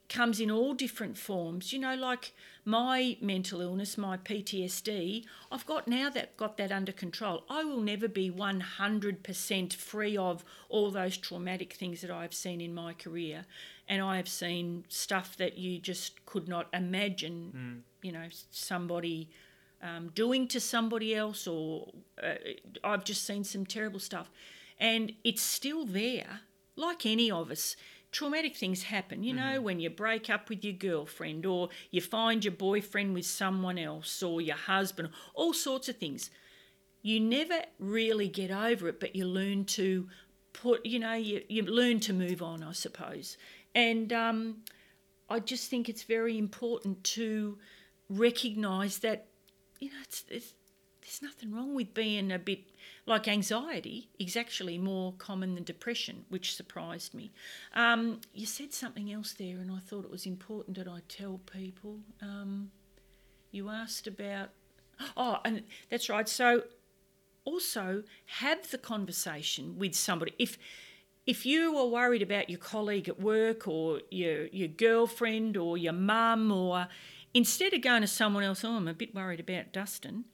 comes 0.10 0.40
in 0.40 0.50
all 0.50 0.74
different 0.74 1.18
forms. 1.18 1.72
You 1.72 1.80
know, 1.80 1.96
like 1.96 2.34
my 2.66 3.18
mental 3.22 3.62
illness, 3.62 3.98
my 3.98 4.18
PTSD, 4.18 5.26
I've 5.52 5.66
got 5.66 5.88
now 5.88 6.10
that 6.10 6.38
got 6.38 6.58
that 6.58 6.72
under 6.72 6.92
control. 6.92 7.44
I 7.50 7.64
will 7.64 7.82
never 7.82 8.08
be 8.08 8.32
100% 8.32 9.74
free 9.74 10.18
of 10.18 10.44
all 10.70 10.90
those 10.90 11.18
traumatic 11.18 11.74
things 11.74 12.02
that 12.02 12.12
I've 12.12 12.34
seen 12.34 12.62
in 12.62 12.74
my 12.74 12.94
career. 12.94 13.46
And 13.88 14.02
I 14.02 14.18
have 14.18 14.30
seen 14.30 14.86
stuff 14.88 15.38
that 15.38 15.58
you 15.58 15.78
just 15.78 16.26
could 16.26 16.48
not 16.48 16.68
imagine, 16.74 17.84
you 18.02 18.12
know, 18.12 18.28
somebody 18.50 19.30
um, 19.84 20.12
doing 20.16 20.48
to 20.48 20.60
somebody 20.60 21.14
else, 21.14 21.46
or 21.46 21.92
uh, 22.22 22.36
I've 22.84 23.04
just 23.04 23.28
seen 23.28 23.44
some 23.44 23.66
terrible 23.66 24.00
stuff. 24.00 24.32
And 24.80 25.14
it's 25.24 25.42
still 25.42 25.86
there, 25.86 26.42
like 26.76 27.06
any 27.06 27.30
of 27.30 27.52
us. 27.52 27.76
Traumatic 28.12 28.56
things 28.56 28.84
happen, 28.84 29.24
you 29.24 29.34
know, 29.34 29.60
when 29.60 29.80
you 29.80 29.90
break 29.90 30.30
up 30.30 30.48
with 30.48 30.64
your 30.64 30.74
girlfriend, 30.74 31.46
or 31.46 31.70
you 31.90 32.00
find 32.00 32.46
your 32.46 32.54
boyfriend 32.54 33.14
with 33.14 33.26
someone 33.26 33.80
else, 33.80 34.22
or 34.24 34.40
your 34.40 34.56
husband, 34.56 35.10
all 35.34 35.54
sorts 35.54 35.90
of 35.90 35.98
things. 35.98 36.30
You 37.02 37.20
never 37.20 37.64
really 37.80 38.30
get 38.30 38.52
over 38.52 38.88
it, 38.88 39.00
but 39.00 39.16
you 39.16 39.26
learn 39.26 39.66
to 39.66 40.08
put, 40.54 40.86
you 40.86 41.00
know, 41.00 41.14
you, 41.14 41.42
you 41.50 41.64
learn 41.64 42.00
to 42.02 42.14
move 42.14 42.42
on, 42.42 42.64
I 42.64 42.72
suppose. 42.72 43.38
And 43.76 44.14
um, 44.14 44.58
I 45.30 45.40
just 45.40 45.70
think 45.70 45.90
it's 45.90 46.04
very 46.04 46.38
important 46.38 47.04
to 47.04 47.58
recognise 48.10 49.00
that 49.00 49.26
you 49.84 49.90
know, 49.90 49.98
it's, 50.02 50.24
it's, 50.30 50.54
there's 51.02 51.22
nothing 51.22 51.54
wrong 51.54 51.76
with 51.76 51.94
being 51.94 52.32
a 52.32 52.40
bit 52.40 52.62
like 53.06 53.28
anxiety 53.28 54.08
is 54.18 54.38
actually 54.38 54.78
more 54.78 55.14
common 55.18 55.56
than 55.56 55.66
depression, 55.66 56.24
which 56.30 56.56
surprised 56.56 57.14
me. 57.14 57.34
Um, 57.74 58.22
you 58.34 58.46
said 58.46 58.72
something 58.72 59.12
else 59.12 59.34
there, 59.34 59.58
and 59.58 59.70
I 59.70 59.80
thought 59.80 60.06
it 60.06 60.12
was 60.12 60.26
important 60.26 60.78
that 60.78 60.88
I 60.88 61.02
tell 61.10 61.42
people. 61.52 62.00
Um, 62.22 62.72
you 63.52 63.70
asked 63.70 64.08
about, 64.08 64.52
oh, 65.18 65.40
and 65.44 65.64
that's 65.90 66.08
right. 66.08 66.30
So 66.30 66.64
also 67.44 68.04
have 68.26 68.72
the 68.72 68.78
conversation 68.78 69.78
with 69.78 69.96
somebody. 69.96 70.34
If 70.40 70.58
if 71.26 71.46
you 71.46 71.78
are 71.78 71.88
worried 71.88 72.22
about 72.22 72.50
your 72.50 72.60
colleague 72.60 73.10
at 73.10 73.20
work 73.20 73.68
or 73.68 74.00
your 74.10 74.46
your 74.48 74.70
girlfriend 74.70 75.58
or 75.58 75.78
your 75.78 75.94
mum 75.94 76.52
or 76.54 76.88
instead 77.34 77.74
of 77.74 77.82
going 77.82 78.02
to 78.02 78.08
someone 78.08 78.44
else, 78.44 78.64
oh, 78.64 78.76
I'm 78.76 78.88
a 78.88 78.94
bit 78.94 79.16
worried 79.16 79.40
about 79.40 79.74
Dustin, 79.74 80.26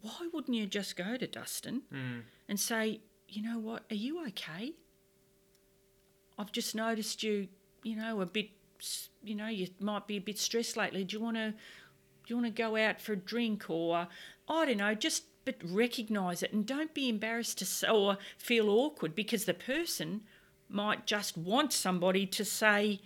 why 0.00 0.28
wouldn't 0.32 0.56
you 0.56 0.66
just 0.66 0.96
go 0.96 1.16
to 1.16 1.26
Dustin 1.26 1.82
hmm. 1.90 2.20
and 2.48 2.58
say, 2.58 3.00
you 3.28 3.42
know 3.42 3.58
what, 3.58 3.84
are 3.90 3.96
you 3.96 4.26
okay? 4.28 4.72
I've 6.38 6.52
just 6.52 6.74
noticed 6.74 7.22
you, 7.22 7.48
you 7.82 7.96
know, 7.96 8.20
a 8.20 8.26
bit, 8.26 8.50
you 9.22 9.34
know, 9.34 9.46
you 9.46 9.68
might 9.80 10.06
be 10.06 10.16
a 10.16 10.20
bit 10.20 10.38
stressed 10.38 10.76
lately. 10.76 11.04
Do 11.04 11.16
you 11.16 11.22
want 11.22 11.36
to, 11.36 11.50
do 11.50 11.56
you 12.26 12.36
want 12.36 12.46
to 12.46 12.62
go 12.62 12.76
out 12.76 13.00
for 13.00 13.12
a 13.12 13.16
drink 13.16 13.66
or, 13.68 14.08
I 14.48 14.66
don't 14.66 14.78
know, 14.78 14.94
just 14.94 15.24
but 15.44 15.56
recognise 15.64 16.42
it 16.42 16.52
and 16.52 16.64
don't 16.64 16.94
be 16.94 17.08
embarrassed 17.08 17.58
to 17.58 17.90
or 17.90 18.18
feel 18.38 18.70
awkward 18.70 19.14
because 19.14 19.44
the 19.44 19.54
person 19.54 20.22
might 20.68 21.06
just 21.06 21.36
want 21.36 21.72
somebody 21.72 22.26
to 22.26 22.44
say, 22.44 23.00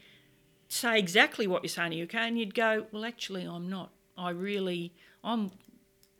say 0.68 0.98
exactly 0.98 1.46
what 1.46 1.62
you're 1.62 1.68
saying. 1.68 1.90
to 1.92 1.96
you 1.96 2.04
okay? 2.04 2.28
And 2.28 2.38
you'd 2.38 2.54
go, 2.54 2.86
well, 2.92 3.04
actually, 3.04 3.44
I'm 3.44 3.68
not. 3.68 3.90
I 4.16 4.30
really, 4.30 4.92
I'm, 5.22 5.52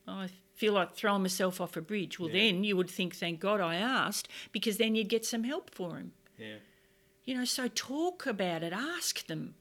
I 0.06 0.28
feel 0.54 0.72
like 0.72 0.94
throwing 0.94 1.22
myself 1.22 1.60
off 1.60 1.76
a 1.76 1.80
bridge. 1.80 2.18
Well, 2.18 2.30
then 2.30 2.64
you 2.64 2.76
would 2.76 2.90
think, 2.90 3.14
thank 3.14 3.40
God 3.40 3.60
I 3.60 3.76
asked, 3.76 4.28
because 4.52 4.76
then 4.76 4.94
you'd 4.94 5.08
get 5.08 5.24
some 5.24 5.44
help 5.44 5.70
for 5.70 5.96
him. 5.96 6.12
Yeah. 6.38 6.56
You 7.24 7.36
know, 7.36 7.44
so 7.44 7.68
talk 7.68 8.26
about 8.26 8.62
it, 8.62 8.72
ask 8.72 9.26
them. 9.26 9.54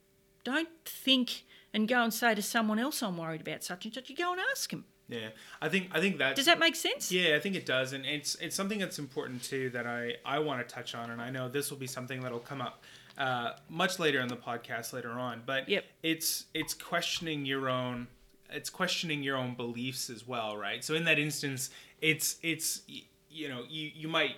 Don't 0.44 0.68
think 0.84 1.44
and 1.74 1.88
go 1.88 2.02
and 2.02 2.14
say 2.14 2.34
to 2.34 2.42
someone 2.42 2.78
else, 2.78 3.02
I'm 3.02 3.18
worried 3.18 3.40
about 3.40 3.64
such 3.64 3.84
and 3.84 3.92
such. 3.92 4.08
You 4.08 4.16
go 4.16 4.32
and 4.32 4.40
ask 4.52 4.70
them. 4.70 4.84
Yeah, 5.08 5.28
I 5.62 5.68
think 5.68 5.90
I 5.92 6.00
think 6.00 6.18
that 6.18 6.34
Does 6.34 6.46
that 6.46 6.58
make 6.58 6.74
sense? 6.74 7.12
Yeah, 7.12 7.36
I 7.36 7.40
think 7.40 7.54
it 7.54 7.64
does, 7.64 7.92
and 7.92 8.04
it's 8.04 8.34
it's 8.36 8.56
something 8.56 8.78
that's 8.78 8.98
important 8.98 9.42
too 9.42 9.70
that 9.70 9.86
I 9.86 10.16
I 10.24 10.40
want 10.40 10.66
to 10.66 10.74
touch 10.74 10.96
on, 10.96 11.10
and 11.10 11.22
I 11.22 11.30
know 11.30 11.48
this 11.48 11.70
will 11.70 11.78
be 11.78 11.86
something 11.86 12.22
that'll 12.22 12.40
come 12.40 12.60
up 12.60 12.82
uh, 13.18 13.52
much 13.68 13.98
later 13.98 14.20
in 14.20 14.28
the 14.28 14.36
podcast 14.36 14.92
later 14.92 15.12
on. 15.12 15.42
But 15.46 15.68
Yep. 15.68 15.84
it's 16.02 16.46
it's 16.54 16.74
questioning 16.74 17.44
your 17.46 17.68
own 17.68 18.08
it's 18.50 18.70
questioning 18.70 19.22
your 19.24 19.36
own 19.36 19.54
beliefs 19.54 20.08
as 20.08 20.26
well, 20.26 20.56
right? 20.56 20.84
So 20.84 20.94
in 20.94 21.04
that 21.04 21.18
instance, 21.18 21.70
it's 22.00 22.36
it's 22.42 22.82
you 23.30 23.48
know 23.48 23.64
you 23.68 23.90
you 23.94 24.08
might 24.08 24.36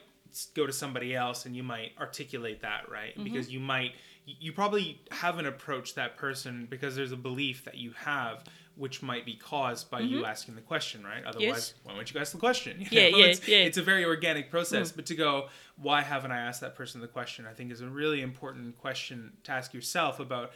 go 0.54 0.66
to 0.66 0.72
somebody 0.72 1.14
else 1.14 1.46
and 1.46 1.56
you 1.56 1.62
might 1.62 1.92
articulate 1.98 2.60
that 2.62 2.88
right 2.90 3.12
because 3.24 3.50
you 3.50 3.58
might 3.60 3.92
you- 4.26 4.36
you 4.40 4.52
probably 4.52 5.00
haven't 5.10 5.46
approached 5.46 5.94
that 5.96 6.16
person 6.16 6.66
because 6.70 6.94
there's 6.94 7.12
a 7.12 7.16
belief 7.16 7.64
that 7.64 7.76
you 7.78 7.92
have 7.92 8.44
which 8.78 9.02
might 9.02 9.26
be 9.26 9.34
caused 9.34 9.90
by 9.90 10.00
you 10.00 10.18
mm-hmm. 10.18 10.24
asking 10.26 10.54
the 10.54 10.60
question 10.60 11.04
right? 11.04 11.24
Otherwise 11.24 11.74
why 11.82 11.92
won't 11.94 12.12
you 12.12 12.20
ask 12.20 12.32
the 12.32 12.38
question? 12.38 12.76
You 12.80 12.86
Yeah, 12.90 13.10
know, 13.10 13.18
yeah, 13.18 13.26
it's, 13.26 13.48
yeah. 13.48 13.58
it's 13.58 13.78
a 13.78 13.82
very 13.82 14.04
organic 14.04 14.50
process 14.50 14.92
mm. 14.92 14.96
but 14.96 15.06
to 15.06 15.14
go 15.14 15.48
why 15.76 16.02
haven't 16.02 16.32
i 16.32 16.38
asked 16.38 16.60
that 16.60 16.74
person 16.74 17.00
the 17.00 17.08
question? 17.08 17.46
I 17.46 17.54
think 17.54 17.72
is 17.72 17.80
a 17.80 17.88
really 17.88 18.22
important 18.22 18.78
question 18.78 19.32
to 19.44 19.52
ask 19.52 19.74
yourself 19.74 20.20
about 20.20 20.52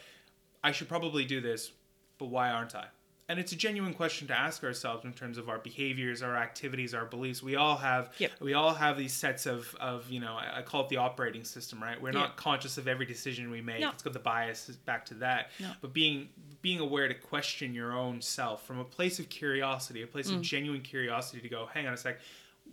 i 0.63 0.71
should 0.71 0.89
probably 0.89 1.25
do 1.25 1.41
this 1.41 1.71
but 2.17 2.27
why 2.27 2.49
aren't 2.49 2.75
i? 2.75 2.85
And 3.29 3.39
it's 3.39 3.53
a 3.53 3.55
genuine 3.55 3.93
question 3.93 4.27
to 4.27 4.37
ask 4.37 4.63
ourselves 4.63 5.05
in 5.05 5.13
terms 5.13 5.37
of 5.37 5.47
our 5.49 5.57
behaviors 5.57 6.21
our 6.21 6.35
activities 6.35 6.93
our 6.93 7.05
beliefs. 7.05 7.41
We 7.41 7.55
all 7.55 7.77
have 7.77 8.13
Yep. 8.17 8.31
we 8.41 8.53
all 8.53 8.73
have 8.73 8.97
these 8.97 9.13
sets 9.13 9.45
of, 9.45 9.73
of 9.79 10.09
you 10.11 10.19
know 10.19 10.37
I, 10.37 10.61
call 10.61 10.83
it 10.83 10.89
the 10.89 10.97
operating 10.97 11.43
system 11.43 11.81
right? 11.81 11.99
We're 12.01 12.11
not 12.11 12.35
conscious 12.35 12.77
of 12.77 12.87
every 12.87 13.05
decision 13.05 13.49
we 13.49 13.61
make. 13.61 13.79
No. 13.79 13.89
it's 13.89 14.03
got 14.03 14.13
the 14.13 14.19
bias 14.19 14.67
back 14.85 15.05
to 15.05 15.13
that. 15.15 15.51
No. 15.59 15.71
but 15.81 15.93
being 15.93 16.29
being 16.63 16.79
aware 16.79 17.07
to 17.07 17.13
question 17.13 17.73
your 17.75 17.91
own 17.93 18.19
self 18.21 18.65
from 18.65 18.79
a 18.79 18.83
place 18.85 19.19
of 19.19 19.29
curiosity 19.29 20.01
a 20.01 20.07
place 20.07 20.29
Mm. 20.31 20.37
of 20.37 20.41
genuine 20.41 20.81
curiosity 20.81 21.41
to 21.41 21.49
go 21.49 21.67
hang 21.71 21.85
on 21.85 21.93
a 21.93 21.97
sec 21.97 22.19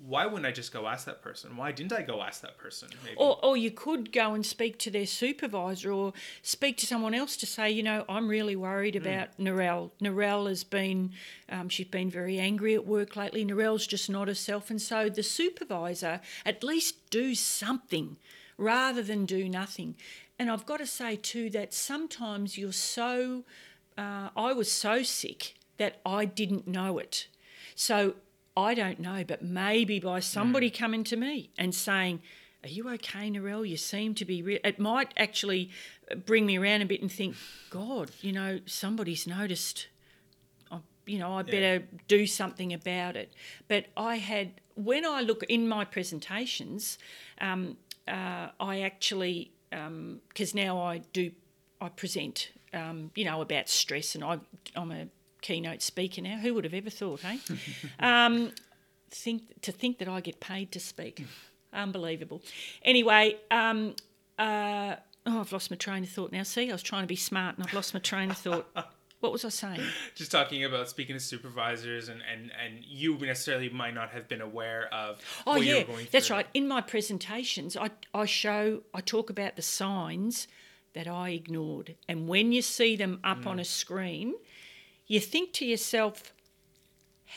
why 0.07 0.25
wouldn't 0.25 0.47
i 0.47 0.53
just 0.53 0.73
go 0.73 0.87
ask 0.87 1.05
that 1.07 1.21
person 1.21 1.57
why 1.57 1.73
didn't 1.73 1.93
i 1.93 2.01
go 2.01 2.23
ask 2.23 2.41
that 2.41 2.57
person 2.57 2.89
maybe 3.05 3.17
Or, 3.17 3.45
or 3.45 3.57
you 3.57 3.73
could 3.73 4.13
go 4.13 4.33
and 4.35 4.47
speak 4.47 4.79
to 4.79 4.91
their 4.91 5.05
supervisor 5.07 5.91
or 5.93 6.13
speak 6.43 6.77
to 6.79 6.87
someone 6.87 7.13
else 7.15 7.37
to 7.39 7.47
say, 7.47 7.71
you 7.71 7.83
know, 7.83 8.05
I'm 8.09 8.29
really 8.29 8.55
worried 8.57 8.95
about 8.97 9.37
Narelle. 9.39 9.91
Narelle 10.01 10.49
has 10.49 10.63
been, 10.65 11.11
um, 11.51 11.69
she's 11.69 11.89
been 11.89 12.09
very 12.11 12.39
angry 12.39 12.75
at 12.75 12.87
work 12.87 13.17
lately. 13.17 13.45
Narelle's 13.45 13.87
just 13.87 14.09
not 14.09 14.29
herself. 14.29 14.71
And 14.71 14.81
so 14.81 15.09
the 15.11 15.25
supervisor 15.25 16.21
at 16.47 16.63
least 16.63 17.11
do 17.11 17.35
something 17.35 18.17
rather 18.57 19.03
than 19.03 19.27
do 19.27 19.49
nothing. 19.49 19.97
And 20.39 20.51
I've 20.51 20.65
got 20.65 20.79
to 20.79 20.87
say 20.87 21.17
too 21.17 21.51
that 21.51 21.75
sometimes 21.75 22.57
you're 22.57 22.73
so, 22.97 23.45
uh, 23.99 24.31
I 24.37 24.53
was 24.53 24.71
so 24.71 25.03
sick 25.03 25.55
that 25.79 26.01
I 26.05 26.25
didn't 26.25 26.67
know 26.67 26.99
it. 26.99 27.27
So 27.75 28.15
I 28.57 28.75
don't 28.75 28.99
know, 29.01 29.25
but 29.27 29.43
maybe 29.43 30.01
by 30.01 30.21
somebody 30.21 30.71
coming 30.71 31.05
to 31.05 31.17
me 31.17 31.51
and 31.57 31.75
saying, 31.75 32.21
Are 32.63 32.69
you 32.69 32.89
okay, 32.91 33.31
Narelle? 33.31 33.67
You 33.69 33.77
seem 33.77 34.15
to 34.17 34.25
be. 34.25 34.43
Re-. 34.43 34.61
It 34.65 34.79
might 34.79 35.13
actually 35.17 35.71
bring 36.27 36.45
me 36.47 36.59
around 36.59 36.83
a 36.83 36.87
bit 36.87 37.01
and 37.01 37.11
think, 37.11 37.37
God, 37.71 38.11
you 38.21 38.33
know, 38.33 38.61
somebody's 38.67 39.27
noticed. 39.27 39.89
I- 40.71 40.81
You 41.07 41.19
know, 41.19 41.33
I 41.39 41.43
better 41.43 41.85
do 42.09 42.27
something 42.27 42.73
about 42.73 43.17
it. 43.17 43.33
But 43.69 43.87
I 43.97 44.17
had, 44.17 44.61
when 44.75 45.05
I 45.07 45.23
look 45.23 45.43
in 45.49 45.67
my 45.69 45.85
presentations, 45.85 46.99
um, 47.41 47.77
uh, 48.07 48.49
I 48.61 48.81
actually, 48.81 49.53
because 49.71 50.55
now 50.55 50.79
I 50.81 50.99
do, 51.13 51.31
I 51.81 51.89
present, 51.89 52.51
um, 52.73 53.11
you 53.15 53.25
know, 53.25 53.41
about 53.41 53.69
stress, 53.69 54.15
and 54.15 54.25
I, 54.25 54.39
I'm 54.77 54.91
a 54.91 55.09
keynote 55.43 55.83
speaker 55.83 56.23
now. 56.23 56.39
Who 56.39 56.55
would 56.55 56.65
have 56.65 56.75
ever 56.75 56.91
thought, 56.91 57.21
hey? 57.21 57.39
um, 58.01 58.53
think 59.11 59.61
to 59.63 59.73
think 59.73 59.99
that 59.99 60.09
I 60.09 60.21
get 60.21 60.41
paid 60.41 60.73
to 60.73 60.81
speak, 60.81 61.25
unbelievable. 61.73 62.43
Anyway, 62.83 63.37
um, 63.51 63.95
uh, 64.39 64.97
oh, 65.27 65.41
I've 65.41 65.53
lost 65.53 65.71
my 65.71 65.77
train 65.77 66.03
of 66.03 66.11
thought 66.11 66.33
now. 66.33 66.43
See, 66.43 66.69
I 66.69 66.73
was 66.73 66.83
trying 66.83 67.03
to 67.03 67.09
be 67.09 67.17
smart 67.17 67.57
and 67.57 67.67
I've 67.67 67.75
lost 67.75 67.95
my 67.95 68.01
train 68.01 68.31
of 68.31 68.39
thought. 68.39 68.67
What 69.21 69.33
was 69.33 69.45
I 69.45 69.51
saying? 69.51 69.83
Just 70.15 70.33
talking 70.33 70.65
about 70.65 70.89
speaking 70.89 71.15
to 71.15 71.21
supervisors 71.21 72.09
and, 72.09 72.23
and, 72.33 72.51
and 72.65 72.83
you 72.83 73.19
necessarily 73.19 73.69
might 73.69 73.95
not 73.95 74.11
have 74.11 74.29
been 74.29 74.41
aware 74.41 74.89
of 74.95 75.19
Oh 75.47 75.61
yeah, 75.61 75.85
that's 76.11 76.31
right. 76.31 76.47
In 76.55 76.67
my 76.67 76.81
presentations, 76.81 77.77
I 77.77 77.91
I 78.15 78.25
show 78.25 78.81
I 78.95 79.03
talk 79.03 79.29
about 79.29 79.57
the 79.57 79.63
signs 79.63 80.49
that 80.93 81.07
I 81.07 81.31
ignored, 81.31 81.97
and 82.09 82.27
when 82.29 82.53
you 82.53 82.63
see 82.63 82.97
them 82.97 83.21
up 83.23 83.43
Mm. 83.43 83.47
on 83.47 83.59
a 83.61 83.65
screen, 83.65 84.35
you 85.07 85.21
think 85.21 85.53
to 85.55 85.65
yourself, 85.65 86.33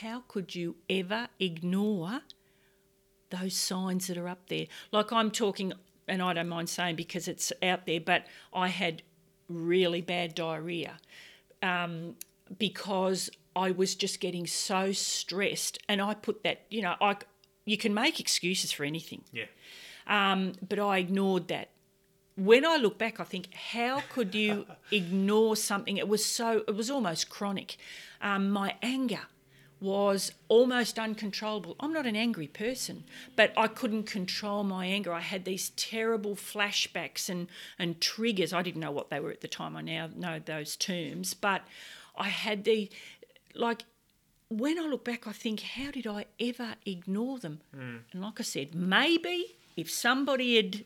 how 0.02 0.24
could 0.28 0.56
you 0.56 0.76
ever 0.90 1.28
ignore 1.40 2.22
those 3.30 3.56
signs 3.56 4.08
that 4.08 4.18
are 4.18 4.28
up 4.28 4.48
there? 4.48 4.66
Like 4.92 5.12
I'm 5.12 5.32
talking, 5.32 5.74
and 6.08 6.22
I 6.22 6.34
don't 6.34 6.50
mind 6.50 6.70
saying 6.70 6.96
because 6.96 7.28
it's 7.28 7.52
out 7.62 7.86
there, 7.86 8.00
but 8.02 8.26
I 8.54 8.68
had 8.70 9.04
really 9.48 10.02
bad 10.02 10.34
diarrhea 10.36 10.98
um, 11.62 12.16
because 12.58 13.30
I 13.56 13.72
was 13.72 13.94
just 13.96 14.20
getting 14.20 14.48
so 14.48 14.92
stressed, 14.92 15.78
and 15.88 16.02
I 16.02 16.16
put 16.16 16.44
that, 16.44 16.66
you 16.70 16.82
know, 16.82 16.96
I 17.00 17.18
you 17.66 17.78
can 17.78 17.94
make 17.94 18.20
excuses 18.20 18.72
for 18.74 18.84
anything, 18.84 19.24
Yeah. 19.32 19.46
um, 20.08 20.54
but 20.68 20.80
I 20.80 20.98
ignored 20.98 21.48
that. 21.50 21.70
When 22.36 22.66
I 22.66 22.78
look 22.78 22.98
back, 22.98 23.20
I 23.20 23.24
think, 23.24 23.54
how 23.54 24.02
could 24.12 24.34
you 24.34 24.66
ignore 24.92 25.56
something? 25.56 25.98
It 25.98 26.08
was 26.08 26.26
so, 26.26 26.64
it 26.68 26.76
was 26.76 26.90
almost 26.90 27.30
chronic. 27.30 27.78
Um, 28.22 28.50
my 28.50 28.76
anger 28.82 29.22
was 29.80 30.32
almost 30.48 30.98
uncontrollable. 30.98 31.76
I'm 31.80 31.92
not 31.92 32.06
an 32.06 32.16
angry 32.16 32.48
person, 32.48 33.04
but 33.36 33.52
I 33.58 33.68
couldn't 33.68 34.04
control 34.04 34.64
my 34.64 34.86
anger. 34.86 35.12
I 35.12 35.20
had 35.20 35.44
these 35.44 35.72
terrible 35.72 36.36
flashbacks 36.36 37.30
and, 37.30 37.48
and 37.78 38.00
triggers. 38.00 38.54
I 38.54 38.62
didn't 38.62 38.80
know 38.80 38.92
what 38.92 39.10
they 39.10 39.20
were 39.20 39.30
at 39.32 39.42
the 39.42 39.48
time. 39.50 39.76
I 39.76 39.82
now 39.82 40.10
know 40.16 40.40
those 40.40 40.78
terms, 40.78 41.34
but 41.34 41.64
I 42.18 42.30
had 42.30 42.64
the, 42.64 42.90
like, 43.54 43.84
when 44.50 44.80
I 44.80 44.84
look 44.84 45.04
back, 45.04 45.28
I 45.28 45.34
think, 45.34 45.60
how 45.62 45.92
did 45.92 46.08
I 46.08 46.26
ever 46.40 46.76
ignore 46.86 47.40
them? 47.40 47.60
And 48.14 48.22
like 48.22 48.40
I 48.40 48.44
said, 48.44 48.74
maybe 48.74 49.58
if 49.76 49.90
somebody 49.92 50.56
had 50.56 50.86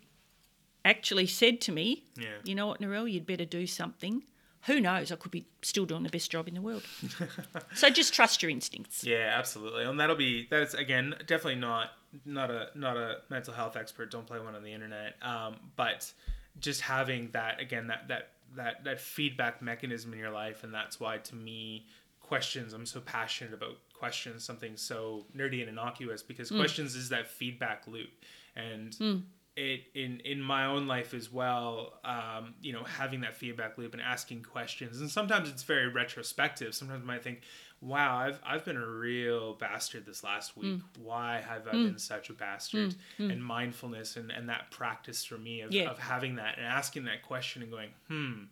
actually 0.86 1.28
said 1.28 1.62
to 1.62 1.72
me, 1.72 2.04
Yeah. 2.18 2.28
you 2.44 2.56
know 2.56 2.68
what, 2.68 2.80
Narelle, 2.82 3.12
you'd 3.12 3.26
better 3.26 3.46
do 3.46 3.68
something. 3.68 4.24
Who 4.64 4.82
knows? 4.82 5.12
I 5.12 5.16
could 5.16 5.32
be 5.32 5.46
still 5.62 5.86
doing 5.86 6.04
the 6.04 6.10
best 6.10 6.30
job 6.32 6.48
in 6.48 6.54
the 6.54 6.62
world. 6.62 6.84
so 7.74 7.90
just 7.90 8.14
trust 8.14 8.42
your 8.42 8.50
instincts. 8.50 9.04
Yeah, 9.04 9.34
absolutely. 9.38 9.84
And 9.86 10.00
that'll 10.00 10.16
be 10.16 10.48
that's 10.50 10.74
again 10.74 11.14
definitely 11.26 11.56
not 11.62 11.92
not 12.26 12.52
a 12.52 12.68
not 12.76 12.98
a 12.98 13.18
mental 13.30 13.54
health 13.54 13.78
expert. 13.78 14.12
Don't 14.12 14.26
play 14.26 14.40
one 14.40 14.56
on 14.56 14.64
the 14.64 14.74
internet. 14.74 15.16
Um, 15.22 15.56
but 15.76 16.12
just 16.60 16.82
having 16.82 17.30
that 17.32 17.62
again 17.62 17.88
that 17.88 18.08
that 18.10 18.32
that 18.56 18.84
that 18.84 19.00
feedback 19.00 19.62
mechanism 19.62 20.12
in 20.12 20.20
your 20.20 20.32
life, 20.32 20.64
and 20.66 20.74
that's 20.74 21.00
why 21.00 21.18
to 21.20 21.36
me 21.36 21.86
questions 22.20 22.74
I'm 22.74 22.86
so 22.86 23.00
passionate 23.00 23.54
about 23.54 23.78
questions 23.94 24.44
something 24.44 24.76
so 24.76 25.26
nerdy 25.36 25.62
and 25.62 25.70
innocuous 25.70 26.22
because 26.22 26.52
questions 26.52 26.94
is 26.94 27.08
that 27.10 27.28
feedback 27.30 27.88
loop 27.88 28.10
and 28.56 29.24
it 29.58 29.82
in 29.96 30.20
in 30.22 30.40
my 30.42 30.66
own 30.66 30.88
life 30.88 31.14
as 31.14 31.32
well 31.34 32.00
um, 32.06 32.54
you 32.62 32.72
know 32.72 32.84
having 32.84 33.22
that 33.22 33.36
feedback 33.36 33.78
loop 33.78 33.94
and 33.94 34.02
asking 34.02 34.44
questions. 34.44 35.02
And 35.02 35.10
sometimes 35.10 35.50
it's 35.50 35.64
very 35.64 35.88
retrospective. 35.90 36.74
Sometimes 36.76 37.02
I 37.04 37.06
might 37.06 37.24
think 37.24 37.42
wow 37.82 38.18
I've, 38.18 38.40
I've 38.46 38.64
been 38.66 38.78
a 38.78 38.88
real 38.88 39.54
bastard 39.56 40.06
this 40.06 40.24
last 40.24 40.56
week. 40.58 40.82
Why 41.02 41.42
have 41.48 41.68
I 41.68 41.72
been 41.74 41.98
such 42.00 42.30
a 42.30 42.34
bastard? 42.34 42.96
And 43.20 43.44
mindfulness 43.44 44.16
and, 44.16 44.32
and 44.32 44.50
that 44.50 44.72
practice 44.72 45.26
for 45.26 45.38
me 45.38 45.62
of, 45.62 45.72
Yeah. 45.72 45.90
of 45.90 46.00
having 46.00 46.36
that 46.36 46.58
and 46.58 46.66
asking 46.66 47.06
that 47.06 47.24
question 47.24 47.62
and 47.64 47.72
going 47.72 47.90
hmm 48.08 48.44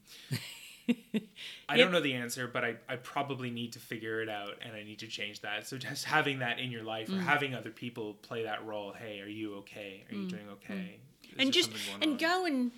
I 1.70 1.78
don't 1.78 1.92
know 1.92 2.00
the 2.00 2.14
answer, 2.14 2.48
but 2.48 2.64
I, 2.64 2.76
I 2.88 2.96
probably 2.98 3.50
need 3.50 3.74
to 3.74 3.80
figure 3.80 4.22
it 4.22 4.30
out 4.30 4.54
and 4.62 4.76
I 4.76 4.84
need 4.84 5.00
to 5.00 5.08
change 5.08 5.42
that. 5.42 5.68
So 5.68 5.78
just 5.78 6.06
having 6.06 6.40
that 6.40 6.60
in 6.60 6.72
your 6.72 6.84
life 6.84 7.10
Mm. 7.10 7.18
or 7.18 7.22
having 7.22 7.54
other 7.56 7.72
people 7.72 8.14
play 8.22 8.44
that 8.44 8.66
role. 8.66 8.94
Hey, 8.94 9.20
are 9.22 9.28
you 9.28 9.56
okay? 9.58 10.04
Are 10.12 10.16
you 10.16 10.28
doing 10.28 10.48
okay? 10.54 11.00
Is 11.24 11.30
Mm. 11.38 11.42
and 11.42 11.54
just 11.54 11.72
and 12.02 12.12
on? 12.12 12.18
go 12.18 12.46
and 12.46 12.72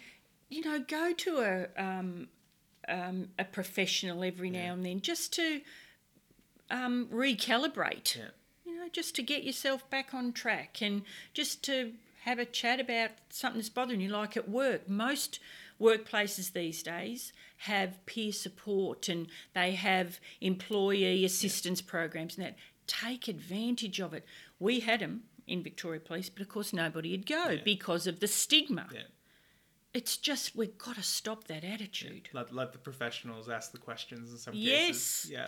you 0.50 0.62
know 0.62 0.80
go 0.80 1.12
to 1.14 1.40
a 1.40 1.82
um, 1.84 2.28
um, 2.88 3.30
a 3.38 3.44
professional 3.44 4.24
every 4.24 4.50
now 4.50 4.74
and 4.74 4.86
then 4.86 5.02
just 5.02 5.34
to 5.34 5.62
um, 6.70 7.08
recalibrate 7.12 8.16
Yeah. 8.16 8.30
you 8.66 8.76
know 8.80 8.90
just 8.90 9.16
to 9.16 9.22
get 9.24 9.44
yourself 9.44 9.90
back 9.90 10.14
on 10.14 10.32
track 10.34 10.82
and 10.82 11.04
just 11.34 11.64
to 11.64 11.94
have 12.24 12.40
a 12.40 12.46
chat 12.46 12.80
about 12.80 13.12
something 13.30 13.60
that's 13.60 13.70
bothering 13.70 14.02
you 14.02 14.10
like 14.10 14.36
at 14.38 14.50
work 14.50 14.88
most 14.90 15.40
workplaces 15.80 16.52
these 16.54 16.82
days 16.84 17.32
have 17.62 18.06
peer 18.06 18.32
support 18.32 19.10
and 19.10 19.28
they 19.54 19.72
have 19.72 20.20
employee 20.42 21.26
assistance 21.26 21.82
programs 21.82 22.38
and 22.38 22.46
that 22.46 22.56
take 22.86 23.28
advantage 23.28 24.00
of 24.00 24.14
it 24.14 24.26
we 24.60 24.80
had 24.82 25.00
them 25.02 25.24
in 25.46 25.64
Victoria 25.64 26.00
Police, 26.00 26.30
but 26.30 26.42
of 26.42 26.50
course 26.50 26.74
nobody'd 26.74 27.26
go 27.26 27.50
Yeah. 27.50 27.62
because 27.64 28.06
of 28.08 28.20
the 28.20 28.28
stigma. 28.28 28.88
Yeah. 28.94 29.02
It's 29.94 30.18
just 30.18 30.56
we've 30.56 30.78
got 30.78 30.96
to 30.96 31.04
stop 31.04 31.46
that 31.46 31.64
attitude. 31.64 32.30
Let, 32.34 32.54
let 32.54 32.72
the 32.74 32.78
professionals 32.78 33.48
ask 33.50 33.72
the 33.72 33.78
questions 33.78 34.32
in 34.32 34.38
some 34.38 34.54
Yes. 34.56 34.88
cases. 34.88 35.32
Yeah. 35.32 35.48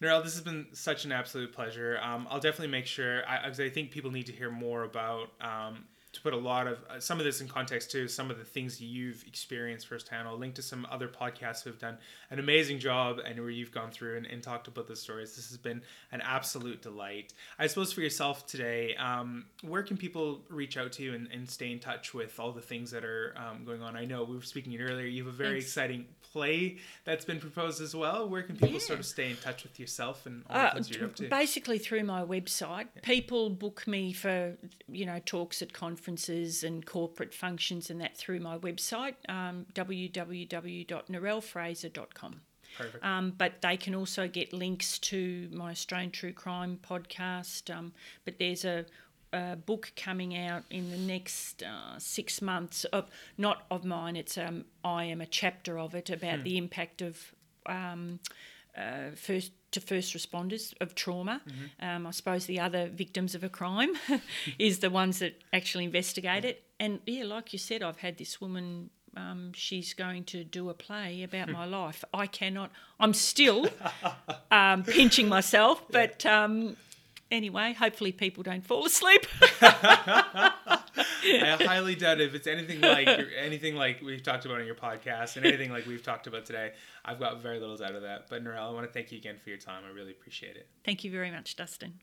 Narelle, 0.00 0.22
this 0.22 0.34
has 0.34 0.42
been 0.42 0.66
such 0.72 1.04
an 1.04 1.12
absolute 1.12 1.52
pleasure. 1.52 1.98
Um, 2.02 2.26
I'll 2.30 2.38
definitely 2.40 2.68
make 2.68 2.86
sure, 2.86 3.26
I, 3.26 3.48
I 3.48 3.70
think 3.70 3.90
people 3.90 4.10
need 4.10 4.26
to 4.26 4.32
hear 4.32 4.50
more 4.50 4.84
about, 4.84 5.30
um, 5.40 5.86
to 6.16 6.22
put 6.22 6.32
a 6.32 6.36
lot 6.36 6.66
of, 6.66 6.78
uh, 6.90 6.98
some 6.98 7.18
of 7.18 7.24
this 7.24 7.40
in 7.40 7.48
context 7.48 7.90
too, 7.90 8.08
some 8.08 8.30
of 8.30 8.38
the 8.38 8.44
things 8.44 8.80
you've 8.80 9.24
experienced 9.26 9.86
firsthand. 9.86 10.26
I'll 10.26 10.36
link 10.36 10.54
to 10.56 10.62
some 10.62 10.86
other 10.90 11.08
podcasts 11.08 11.62
who 11.62 11.70
have 11.70 11.78
done 11.78 11.96
an 12.30 12.38
amazing 12.38 12.78
job 12.78 13.20
and 13.24 13.38
where 13.38 13.50
you've 13.50 13.72
gone 13.72 13.90
through 13.90 14.16
and, 14.16 14.26
and 14.26 14.42
talked 14.42 14.68
about 14.68 14.86
the 14.86 14.96
stories. 14.96 15.36
This 15.36 15.48
has 15.48 15.58
been 15.58 15.82
an 16.12 16.20
absolute 16.22 16.82
delight. 16.82 17.32
I 17.58 17.66
suppose 17.66 17.92
for 17.92 18.00
yourself 18.00 18.46
today, 18.46 18.96
um, 18.96 19.46
where 19.62 19.82
can 19.82 19.96
people 19.96 20.40
reach 20.48 20.76
out 20.76 20.92
to 20.92 21.02
you 21.02 21.14
and, 21.14 21.28
and 21.32 21.48
stay 21.48 21.70
in 21.70 21.78
touch 21.78 22.14
with 22.14 22.38
all 22.40 22.52
the 22.52 22.60
things 22.60 22.90
that 22.90 23.04
are 23.04 23.34
um, 23.36 23.64
going 23.64 23.82
on? 23.82 23.96
I 23.96 24.04
know 24.04 24.24
we 24.24 24.36
were 24.36 24.42
speaking 24.42 24.78
earlier, 24.80 25.06
you 25.06 25.24
have 25.24 25.32
a 25.32 25.36
very 25.36 25.54
Thanks. 25.54 25.66
exciting 25.66 26.06
play 26.36 26.76
that's 27.04 27.24
been 27.24 27.40
proposed 27.40 27.80
as 27.80 27.94
well. 27.94 28.28
Where 28.28 28.42
can 28.42 28.56
people 28.56 28.80
sort 28.80 28.98
of 28.98 29.06
stay 29.06 29.30
in 29.30 29.36
touch 29.36 29.62
with 29.62 29.78
yourself 29.80 30.26
and 30.26 30.42
all 30.48 30.54
the 30.56 30.62
Uh, 30.68 30.74
things 30.74 30.90
you're 30.90 31.04
up 31.06 31.14
to? 31.16 31.28
basically 31.28 31.78
through 31.78 32.04
my 32.04 32.22
website, 32.22 32.86
people 33.02 33.50
book 33.50 33.86
me 33.86 34.12
for 34.12 34.56
you 34.88 35.06
know 35.06 35.20
talks 35.24 35.62
at 35.62 35.72
conferences 35.72 36.62
and 36.62 36.84
corporate 36.86 37.34
functions 37.34 37.90
and 37.90 38.00
that 38.00 38.16
through 38.16 38.40
my 38.40 38.58
website, 38.58 39.14
um, 39.28 39.66
www.narellefraser.com. 39.74 42.40
Perfect. 42.76 43.04
Um, 43.04 43.32
but 43.38 43.62
they 43.62 43.76
can 43.78 43.94
also 43.94 44.28
get 44.28 44.52
links 44.52 44.98
to 44.98 45.48
my 45.52 45.70
Australian 45.70 46.10
True 46.10 46.32
Crime 46.34 46.78
podcast. 46.86 47.74
Um, 47.74 47.94
but 48.26 48.38
there's 48.38 48.66
a, 48.66 48.84
a 49.32 49.56
book 49.56 49.92
coming 49.96 50.36
out 50.36 50.64
in 50.70 50.90
the 50.90 50.96
next 50.96 51.62
uh, 51.62 51.98
six 51.98 52.40
months 52.40 52.84
of 52.86 53.06
not 53.36 53.64
of 53.70 53.84
mine. 53.84 54.16
It's 54.16 54.38
um, 54.38 54.64
I 54.84 55.04
am 55.04 55.20
a 55.20 55.26
chapter 55.26 55.78
of 55.78 55.94
it 55.94 56.10
about 56.10 56.44
the 56.44 56.56
impact 56.58 57.02
of 57.02 57.34
um, 57.66 58.20
uh, 58.76 59.10
first 59.14 59.52
to 59.72 59.80
first 59.80 60.14
responders 60.14 60.74
of 60.80 60.94
trauma. 60.94 61.40
Um, 61.80 62.06
I 62.06 62.10
suppose 62.10 62.46
the 62.46 62.60
other 62.60 62.88
victims 62.88 63.34
of 63.34 63.44
a 63.44 63.48
crime 63.48 63.92
is 64.58 64.78
the 64.78 64.90
ones 64.90 65.18
that 65.18 65.42
actually 65.52 65.84
investigate 65.84 66.44
it. 66.44 66.64
And 66.78 67.00
yeah, 67.06 67.24
like 67.24 67.52
you 67.52 67.58
said, 67.58 67.82
I've 67.82 67.98
had 67.98 68.16
this 68.18 68.40
woman. 68.40 68.90
Um, 69.16 69.52
she's 69.54 69.94
going 69.94 70.24
to 70.24 70.44
do 70.44 70.68
a 70.68 70.74
play 70.74 71.22
about 71.22 71.48
my 71.48 71.64
life. 71.64 72.04
I 72.12 72.26
cannot. 72.26 72.70
I'm 73.00 73.14
still 73.14 73.66
um, 74.50 74.84
pinching 74.84 75.28
myself, 75.28 75.82
but 75.90 76.24
um, 76.26 76.76
anyway, 77.30 77.72
hopefully 77.72 78.12
people 78.12 78.42
don't 78.42 78.64
fall 78.64 78.86
asleep. 78.86 79.26
I 79.62 81.58
highly 81.60 81.94
doubt 81.94 82.20
if 82.20 82.34
it's 82.34 82.46
anything 82.46 82.80
like 82.80 83.08
anything 83.38 83.74
like 83.74 84.00
we've 84.02 84.22
talked 84.22 84.44
about 84.44 84.60
on 84.60 84.66
your 84.66 84.74
podcast 84.74 85.36
and 85.36 85.46
anything 85.46 85.70
like 85.70 85.86
we've 85.86 86.02
talked 86.02 86.26
about 86.26 86.46
today. 86.46 86.72
I've 87.04 87.18
got 87.18 87.42
very 87.42 87.58
little 87.58 87.82
out 87.82 87.94
of 87.94 88.02
that. 88.02 88.28
But 88.28 88.44
Narelle, 88.44 88.68
I 88.68 88.70
want 88.70 88.86
to 88.86 88.92
thank 88.92 89.12
you 89.12 89.18
again 89.18 89.36
for 89.42 89.50
your 89.50 89.58
time. 89.58 89.82
I 89.88 89.92
really 89.92 90.12
appreciate 90.12 90.56
it. 90.56 90.68
Thank 90.84 91.04
you 91.04 91.10
very 91.10 91.30
much, 91.30 91.56
Dustin. 91.56 92.00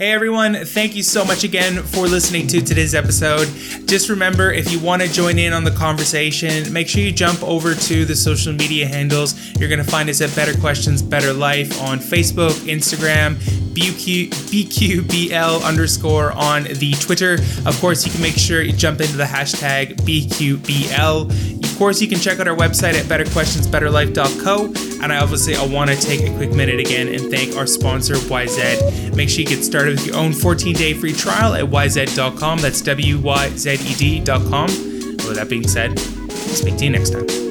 Hey 0.00 0.12
everyone, 0.12 0.54
thank 0.54 0.96
you 0.96 1.02
so 1.02 1.26
much 1.26 1.44
again 1.44 1.82
for 1.82 2.08
listening 2.08 2.46
to 2.46 2.62
today's 2.62 2.94
episode. 2.94 3.46
Just 3.86 4.08
remember 4.08 4.50
if 4.50 4.72
you 4.72 4.80
want 4.80 5.02
to 5.02 5.12
join 5.12 5.38
in 5.38 5.52
on 5.52 5.62
the 5.62 5.72
conversation, 5.72 6.72
make 6.72 6.88
sure 6.88 7.02
you 7.02 7.12
jump 7.12 7.42
over 7.42 7.74
to 7.74 8.06
the 8.06 8.16
social 8.16 8.54
media 8.54 8.86
handles. 8.86 9.54
You're 9.58 9.68
going 9.68 9.84
to 9.84 9.90
find 9.90 10.08
us 10.08 10.22
at 10.22 10.34
Better 10.34 10.58
Questions, 10.58 11.02
Better 11.02 11.34
Life 11.34 11.82
on 11.82 11.98
Facebook, 11.98 12.52
Instagram, 12.60 13.34
BQ, 13.74 14.30
BQBL 14.30 15.62
underscore 15.64 16.32
on 16.32 16.62
the 16.62 16.92
Twitter. 16.92 17.34
Of 17.66 17.78
course, 17.78 18.06
you 18.06 18.10
can 18.10 18.22
make 18.22 18.36
sure 18.36 18.62
you 18.62 18.72
jump 18.72 19.02
into 19.02 19.18
the 19.18 19.24
hashtag 19.24 19.96
BQBL. 19.96 21.69
Of 21.80 21.84
course, 21.84 22.02
you 22.02 22.08
can 22.08 22.18
check 22.18 22.38
out 22.38 22.46
our 22.46 22.54
website 22.54 22.92
at 22.92 23.06
betterquestionsbetterlife.co. 23.06 24.66
And 25.02 25.10
I 25.10 25.16
obviously 25.16 25.56
I 25.56 25.64
want 25.64 25.88
to 25.88 25.96
take 25.96 26.20
a 26.20 26.36
quick 26.36 26.52
minute 26.52 26.78
again 26.78 27.08
and 27.08 27.30
thank 27.30 27.56
our 27.56 27.66
sponsor 27.66 28.16
Wyzed. 28.28 29.16
Make 29.16 29.30
sure 29.30 29.40
you 29.40 29.46
get 29.46 29.64
started 29.64 29.92
with 29.92 30.06
your 30.08 30.16
own 30.16 30.32
14-day 30.32 30.92
free 30.92 31.14
trial 31.14 31.54
at 31.54 31.64
wyzed.com. 31.64 32.58
That's 32.58 32.82
W 32.82 33.18
Y 33.20 33.48
Z 33.56 33.72
E 33.72 34.20
D.com. 34.20 34.66
With 34.66 35.36
that 35.36 35.48
being 35.48 35.66
said, 35.66 35.98
speak 35.98 36.76
to 36.76 36.84
you 36.84 36.90
next 36.90 37.14
time. 37.14 37.49